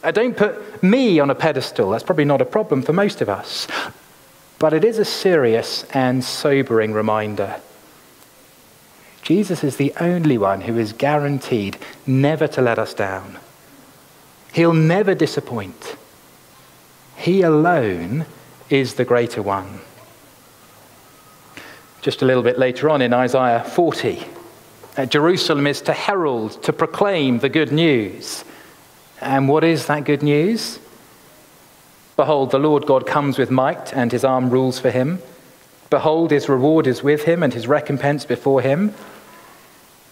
Uh, 0.04 0.10
don't 0.10 0.36
put 0.36 0.82
me 0.82 1.20
on 1.20 1.30
a 1.30 1.36
pedestal. 1.36 1.92
That's 1.92 2.04
probably 2.04 2.26
not 2.26 2.42
a 2.42 2.46
problem 2.46 2.82
for 2.82 2.94
most 2.94 3.22
of 3.22 3.30
us. 3.30 3.68
But 4.58 4.74
it 4.74 4.84
is 4.84 4.98
a 4.98 5.06
serious 5.06 5.84
and 5.92 6.24
sobering 6.24 6.94
reminder. 6.94 7.62
Jesus 9.22 9.64
is 9.64 9.78
the 9.78 9.94
only 10.00 10.40
one 10.40 10.62
who 10.62 10.80
is 10.80 10.94
guaranteed 10.94 11.78
never 12.08 12.48
to 12.48 12.62
let 12.64 12.80
us 12.80 12.96
down. 12.96 13.38
He'll 14.52 14.74
never 14.74 15.14
disappoint. 15.14 15.96
He 17.24 17.42
alone 17.42 18.26
is 18.70 18.96
the 18.96 19.06
greater 19.06 19.42
one. 19.42 19.80
Just 22.02 22.22
a 22.22 22.26
little 22.26 22.44
bit 22.44 22.60
later 22.60 22.90
on 22.90 23.02
in 23.02 23.14
Isaiah 23.14 23.64
40, 23.64 24.26
uh, 24.98 25.06
Jerusalem 25.06 25.66
is 25.66 25.80
to 25.84 25.94
herald, 25.94 26.62
to 26.64 26.74
proclaim 26.74 27.40
the 27.40 27.48
good 27.48 27.72
news. 27.72 28.44
And 29.22 29.48
what 29.48 29.64
is 29.64 29.86
that 29.86 30.04
good 30.04 30.22
news? 30.22 30.80
Behold, 32.18 32.52
the 32.52 32.60
Lord 32.60 32.86
God 32.86 33.08
comes 33.08 33.38
with 33.38 33.50
might, 33.50 33.94
and 33.94 34.12
his 34.12 34.26
arm 34.26 34.50
rules 34.50 34.78
for 34.78 34.92
him. 34.92 35.20
Behold, 35.90 36.32
his 36.32 36.50
reward 36.50 36.88
is 36.88 37.04
with 37.04 37.24
him, 37.24 37.42
and 37.42 37.54
his 37.54 37.68
recompense 37.68 38.26
before 38.26 38.60
him. 38.60 38.94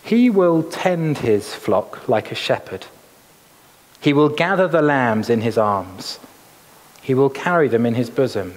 He 0.01 0.29
will 0.29 0.63
tend 0.63 1.17
his 1.17 1.53
flock 1.53 2.07
like 2.07 2.31
a 2.31 2.35
shepherd. 2.35 2.85
He 3.99 4.13
will 4.13 4.29
gather 4.29 4.69
the 4.69 4.81
lambs 4.81 5.29
in 5.29 5.41
his 5.41 5.57
arms 5.57 6.17
he 7.01 7.13
will 7.13 7.29
carry 7.29 7.67
them 7.67 7.85
in 7.85 7.95
his 7.95 8.09
bosom 8.09 8.53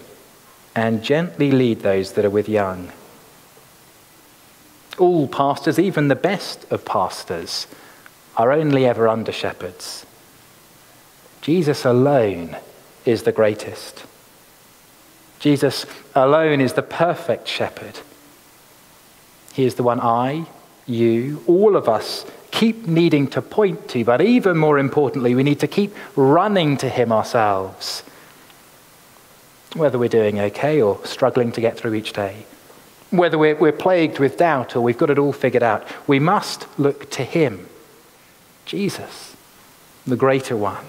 and 0.74 1.02
gently 1.02 1.50
lead 1.50 1.80
those 1.80 2.12
that 2.12 2.24
are 2.24 2.30
with 2.30 2.48
young. 2.48 2.92
All 4.98 5.26
pastors, 5.26 5.78
even 5.78 6.08
the 6.08 6.14
best 6.14 6.70
of 6.70 6.84
pastors, 6.84 7.66
are 8.36 8.52
only 8.52 8.86
ever 8.86 9.08
under 9.08 9.32
shepherds. 9.32 10.04
Jesus 11.40 11.84
alone 11.84 12.56
is 13.04 13.22
the 13.22 13.32
greatest. 13.32 14.04
Jesus 15.38 15.86
alone 16.14 16.60
is 16.60 16.72
the 16.72 16.82
perfect 16.82 17.48
shepherd. 17.48 18.00
He 19.52 19.64
is 19.64 19.74
the 19.74 19.82
one 19.82 20.00
I, 20.00 20.46
you, 20.86 21.42
all 21.46 21.76
of 21.76 21.88
us 21.88 22.26
keep 22.50 22.86
needing 22.86 23.26
to 23.28 23.42
point 23.42 23.88
to, 23.88 24.04
but 24.04 24.20
even 24.20 24.56
more 24.56 24.78
importantly, 24.78 25.34
we 25.34 25.42
need 25.42 25.60
to 25.60 25.68
keep 25.68 25.94
running 26.16 26.76
to 26.78 26.88
him 26.88 27.12
ourselves 27.12 28.04
whether 29.74 29.98
we're 29.98 30.08
doing 30.08 30.38
okay 30.38 30.80
or 30.80 31.04
struggling 31.04 31.52
to 31.52 31.60
get 31.60 31.76
through 31.76 31.94
each 31.94 32.12
day, 32.12 32.46
whether 33.10 33.38
we're, 33.38 33.56
we're 33.56 33.72
plagued 33.72 34.18
with 34.18 34.36
doubt 34.36 34.74
or 34.74 34.80
we've 34.80 34.98
got 34.98 35.10
it 35.10 35.18
all 35.18 35.32
figured 35.32 35.62
out, 35.62 35.86
we 36.08 36.18
must 36.18 36.66
look 36.78 37.10
to 37.10 37.24
Him. 37.24 37.68
Jesus, 38.64 39.36
the 40.06 40.16
greater 40.16 40.56
one. 40.56 40.84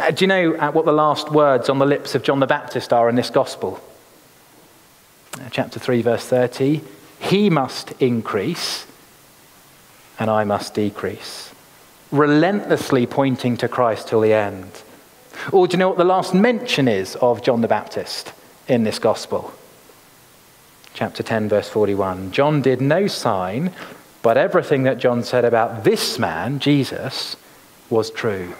Uh, 0.00 0.10
do 0.10 0.24
you 0.24 0.28
know 0.28 0.54
uh, 0.56 0.70
what 0.72 0.84
the 0.84 0.92
last 0.92 1.30
words 1.30 1.68
on 1.68 1.78
the 1.78 1.86
lips 1.86 2.14
of 2.14 2.22
John 2.22 2.40
the 2.40 2.46
Baptist 2.46 2.92
are 2.92 3.08
in 3.08 3.14
this 3.14 3.30
gospel? 3.30 3.80
Uh, 5.40 5.48
chapter 5.50 5.78
3, 5.78 6.02
verse 6.02 6.26
30 6.26 6.82
He 7.20 7.50
must 7.50 7.92
increase, 8.00 8.86
and 10.18 10.30
I 10.30 10.44
must 10.44 10.74
decrease. 10.74 11.52
Relentlessly 12.10 13.06
pointing 13.06 13.56
to 13.58 13.68
Christ 13.68 14.08
till 14.08 14.20
the 14.20 14.32
end. 14.32 14.82
Or 15.50 15.66
do 15.66 15.72
you 15.72 15.78
know 15.78 15.88
what 15.88 15.98
the 15.98 16.04
last 16.04 16.34
mention 16.34 16.86
is 16.86 17.16
of 17.16 17.42
John 17.42 17.62
the 17.62 17.68
Baptist 17.68 18.32
in 18.68 18.84
this 18.84 18.98
gospel? 18.98 19.52
Chapter 20.94 21.22
10, 21.22 21.48
verse 21.48 21.68
41. 21.68 22.32
John 22.32 22.62
did 22.62 22.80
no 22.80 23.06
sign, 23.06 23.72
but 24.22 24.36
everything 24.36 24.82
that 24.84 24.98
John 24.98 25.24
said 25.24 25.44
about 25.44 25.84
this 25.84 26.18
man, 26.18 26.58
Jesus, 26.58 27.36
was 27.90 28.10
true. 28.10 28.54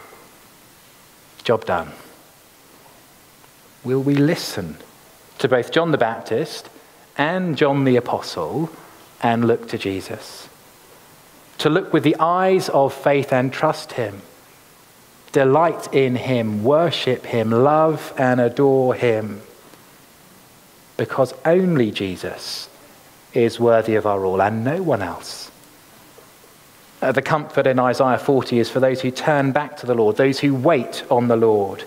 Job 1.45 1.65
done. 1.67 1.93
Will 3.85 4.03
we 4.03 4.15
listen 4.15 4.79
to 5.39 5.49
both 5.49 5.73
John 5.73 5.91
the 5.91 5.99
Baptist 5.99 6.69
and 7.17 7.57
John 7.57 7.85
the 7.85 7.97
Apostle 7.97 8.71
and 9.23 9.47
look 9.47 9.69
to 9.69 9.79
Jesus? 9.79 10.49
To 11.59 11.69
look 11.69 11.93
with 11.93 12.03
the 12.03 12.17
eyes 12.19 12.69
of 12.71 12.95
faith 12.95 13.33
and 13.33 13.53
trust 13.53 13.93
Him, 13.93 14.23
delight 15.33 15.93
in 15.93 16.15
Him, 16.15 16.63
worship 16.63 17.27
Him, 17.27 17.51
love 17.51 18.13
and 18.17 18.41
adore 18.41 18.95
Him. 18.95 19.43
Because 20.97 21.35
only 21.45 21.91
Jesus 21.91 22.69
is 23.33 23.59
worthy 23.59 23.95
of 23.95 24.07
our 24.07 24.25
all 24.25 24.43
and 24.43 24.65
no 24.65 24.83
one 24.83 25.03
else. 25.03 25.51
Uh, 27.01 27.11
the 27.11 27.23
comfort 27.23 27.67
in 27.67 27.81
Isaiah 27.81 28.19
40 28.19 28.61
is 28.61 28.71
for 28.71 28.79
those 28.79 29.01
who 29.01 29.11
turn 29.11 29.51
back 29.51 29.77
to 29.79 29.87
the 29.87 29.95
Lord, 29.95 30.17
those 30.17 30.39
who 30.39 30.55
wait 30.55 31.03
on 31.11 31.27
the 31.27 31.37
Lord. 31.37 31.83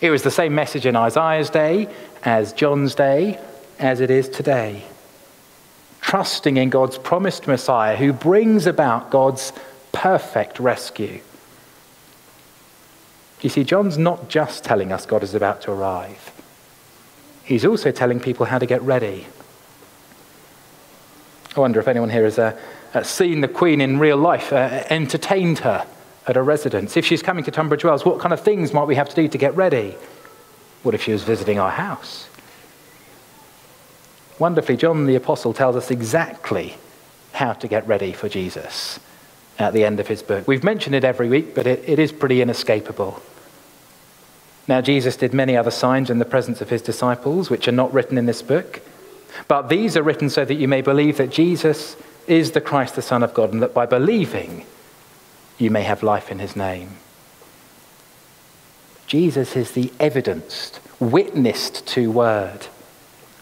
It 0.00 0.10
was 0.10 0.22
the 0.22 0.30
same 0.30 0.54
message 0.54 0.86
in 0.86 0.96
Isaiah's 0.96 1.50
day, 1.50 1.88
as 2.22 2.52
John's 2.52 2.94
day, 2.94 3.38
as 3.78 4.00
it 4.00 4.10
is 4.10 4.28
today. 4.28 4.84
Trusting 6.00 6.56
in 6.56 6.70
God's 6.70 6.96
promised 6.96 7.46
Messiah 7.46 7.96
who 7.96 8.12
brings 8.12 8.66
about 8.66 9.10
God's 9.10 9.52
perfect 9.92 10.60
rescue. 10.60 11.20
You 13.40 13.50
see, 13.50 13.64
John's 13.64 13.98
not 13.98 14.28
just 14.28 14.64
telling 14.64 14.92
us 14.92 15.06
God 15.06 15.22
is 15.22 15.34
about 15.34 15.60
to 15.62 15.72
arrive, 15.72 16.32
he's 17.44 17.64
also 17.64 17.90
telling 17.90 18.20
people 18.20 18.46
how 18.46 18.58
to 18.58 18.66
get 18.66 18.82
ready. 18.82 19.26
I 21.54 21.60
wonder 21.60 21.80
if 21.80 21.88
anyone 21.88 22.10
here 22.10 22.24
has 22.24 22.38
uh, 22.38 22.54
seen 23.02 23.40
the 23.40 23.48
Queen 23.48 23.80
in 23.80 23.98
real 23.98 24.18
life, 24.18 24.52
uh, 24.52 24.84
entertained 24.90 25.60
her 25.60 25.86
at 26.26 26.36
a 26.36 26.42
residence. 26.42 26.98
If 26.98 27.06
she's 27.06 27.22
coming 27.22 27.44
to 27.44 27.50
Tunbridge 27.50 27.82
Wells, 27.82 28.04
what 28.04 28.20
kind 28.20 28.34
of 28.34 28.40
things 28.40 28.74
might 28.74 28.84
we 28.84 28.94
have 28.96 29.08
to 29.08 29.14
do 29.14 29.26
to 29.28 29.38
get 29.38 29.56
ready? 29.56 29.96
What 30.82 30.94
if 30.94 31.02
she 31.02 31.12
was 31.12 31.22
visiting 31.22 31.58
our 31.58 31.70
house? 31.70 32.28
Wonderfully, 34.38 34.76
John 34.76 35.06
the 35.06 35.14
Apostle 35.14 35.54
tells 35.54 35.76
us 35.76 35.90
exactly 35.90 36.76
how 37.32 37.54
to 37.54 37.68
get 37.68 37.86
ready 37.88 38.12
for 38.12 38.28
Jesus 38.28 39.00
at 39.58 39.72
the 39.72 39.84
end 39.84 40.00
of 40.00 40.08
his 40.08 40.22
book. 40.22 40.46
We've 40.46 40.64
mentioned 40.64 40.94
it 40.94 41.04
every 41.04 41.28
week, 41.28 41.54
but 41.54 41.66
it, 41.66 41.82
it 41.86 41.98
is 41.98 42.12
pretty 42.12 42.42
inescapable. 42.42 43.22
Now, 44.68 44.80
Jesus 44.80 45.16
did 45.16 45.32
many 45.32 45.56
other 45.56 45.70
signs 45.70 46.10
in 46.10 46.18
the 46.18 46.24
presence 46.24 46.60
of 46.60 46.70
his 46.70 46.82
disciples, 46.82 47.50
which 47.50 47.68
are 47.68 47.72
not 47.72 47.92
written 47.94 48.18
in 48.18 48.26
this 48.26 48.42
book, 48.42 48.82
but 49.48 49.68
these 49.68 49.96
are 49.96 50.02
written 50.02 50.28
so 50.28 50.44
that 50.44 50.54
you 50.54 50.66
may 50.66 50.82
believe 50.82 51.18
that 51.18 51.30
Jesus 51.30 51.96
is 52.26 52.52
the 52.52 52.60
Christ, 52.60 52.96
the 52.96 53.02
Son 53.02 53.22
of 53.22 53.32
God, 53.32 53.52
and 53.52 53.62
that 53.62 53.74
by 53.74 53.86
believing 53.86 54.66
you 55.58 55.70
may 55.70 55.82
have 55.82 56.02
life 56.02 56.30
in 56.30 56.38
his 56.38 56.56
name. 56.56 56.96
Jesus 59.06 59.54
is 59.54 59.72
the 59.72 59.92
evidenced, 60.00 60.80
witnessed 60.98 61.86
to 61.88 62.10
word. 62.10 62.66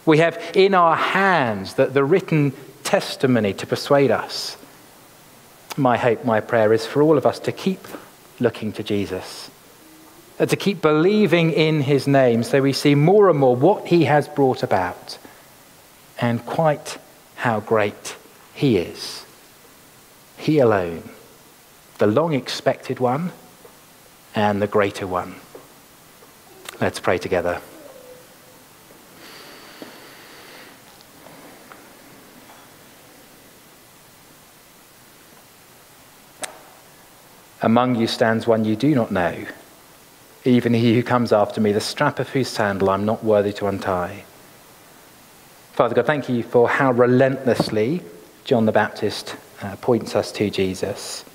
We 0.05 0.19
have 0.19 0.39
in 0.53 0.75
our 0.75 0.95
hands 0.95 1.73
the, 1.73 1.87
the 1.87 2.03
written 2.03 2.53
testimony 2.83 3.53
to 3.53 3.65
persuade 3.65 4.11
us. 4.11 4.57
My 5.77 5.97
hope, 5.97 6.23
my 6.23 6.39
prayer 6.39 6.71
is 6.71 6.85
for 6.85 7.01
all 7.01 7.17
of 7.17 7.25
us 7.25 7.39
to 7.39 7.51
keep 7.51 7.85
looking 8.39 8.71
to 8.73 8.83
Jesus, 8.83 9.49
uh, 10.39 10.45
to 10.45 10.55
keep 10.55 10.81
believing 10.81 11.51
in 11.51 11.81
his 11.81 12.07
name 12.07 12.43
so 12.43 12.61
we 12.61 12.73
see 12.73 12.95
more 12.95 13.29
and 13.29 13.39
more 13.39 13.55
what 13.55 13.87
he 13.87 14.05
has 14.05 14.27
brought 14.27 14.63
about 14.63 15.17
and 16.19 16.45
quite 16.45 16.97
how 17.35 17.59
great 17.59 18.15
he 18.53 18.77
is. 18.77 19.25
He 20.37 20.59
alone, 20.59 21.09
the 21.97 22.07
long 22.07 22.33
expected 22.33 22.99
one 22.99 23.31
and 24.33 24.61
the 24.61 24.67
greater 24.67 25.07
one. 25.07 25.35
Let's 26.79 26.99
pray 26.99 27.17
together. 27.17 27.61
Among 37.61 37.95
you 37.95 38.07
stands 38.07 38.45
one 38.45 38.65
you 38.65 38.75
do 38.75 38.93
not 38.93 39.11
know, 39.11 39.45
even 40.43 40.73
he 40.73 40.93
who 40.93 41.03
comes 41.03 41.33
after 41.33 41.59
me, 41.59 41.71
the 41.71 41.79
strap 41.79 42.19
of 42.19 42.29
whose 42.29 42.47
sandal 42.47 42.89
I'm 42.89 43.05
not 43.05 43.23
worthy 43.23 43.53
to 43.53 43.67
untie. 43.67 44.23
Father 45.73 45.95
God, 45.95 46.05
thank 46.05 46.29
you 46.29 46.43
for 46.43 46.69
how 46.69 46.91
relentlessly 46.91 48.01
John 48.43 48.65
the 48.65 48.71
Baptist 48.71 49.35
uh, 49.61 49.75
points 49.77 50.15
us 50.15 50.31
to 50.33 50.49
Jesus. 50.49 51.25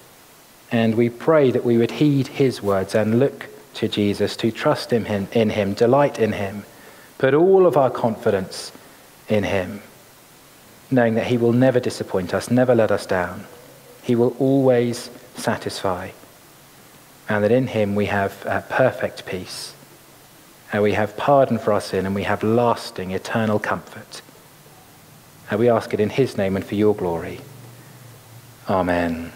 And 0.70 0.94
we 0.94 1.10
pray 1.10 1.50
that 1.50 1.64
we 1.64 1.76
would 1.76 1.90
heed 1.90 2.28
his 2.28 2.62
words 2.62 2.94
and 2.94 3.18
look 3.18 3.48
to 3.74 3.88
Jesus, 3.88 4.36
to 4.36 4.52
trust 4.52 4.92
in 4.92 5.06
him, 5.06 5.28
in 5.32 5.50
him, 5.50 5.74
delight 5.74 6.18
in 6.18 6.32
him, 6.32 6.64
put 7.18 7.34
all 7.34 7.66
of 7.66 7.76
our 7.76 7.90
confidence 7.90 8.72
in 9.28 9.44
him, 9.44 9.82
knowing 10.90 11.14
that 11.14 11.26
he 11.26 11.36
will 11.36 11.52
never 11.52 11.80
disappoint 11.80 12.32
us, 12.32 12.50
never 12.50 12.74
let 12.74 12.90
us 12.90 13.06
down. 13.06 13.44
He 14.02 14.14
will 14.14 14.36
always 14.38 15.10
satisfy. 15.40 16.10
And 17.28 17.44
that 17.44 17.52
in 17.52 17.68
him 17.68 17.94
we 17.94 18.06
have 18.06 18.44
uh, 18.46 18.60
perfect 18.62 19.26
peace. 19.26 19.74
And 20.72 20.82
we 20.82 20.92
have 20.92 21.16
pardon 21.16 21.58
for 21.58 21.72
our 21.72 21.80
sin 21.80 22.06
and 22.06 22.14
we 22.14 22.24
have 22.24 22.42
lasting, 22.42 23.10
eternal 23.10 23.58
comfort. 23.58 24.22
And 25.50 25.58
we 25.58 25.68
ask 25.68 25.92
it 25.92 26.00
in 26.00 26.10
his 26.10 26.36
name 26.36 26.56
and 26.56 26.64
for 26.64 26.76
your 26.76 26.94
glory. 26.94 27.40
Amen. 28.68 29.32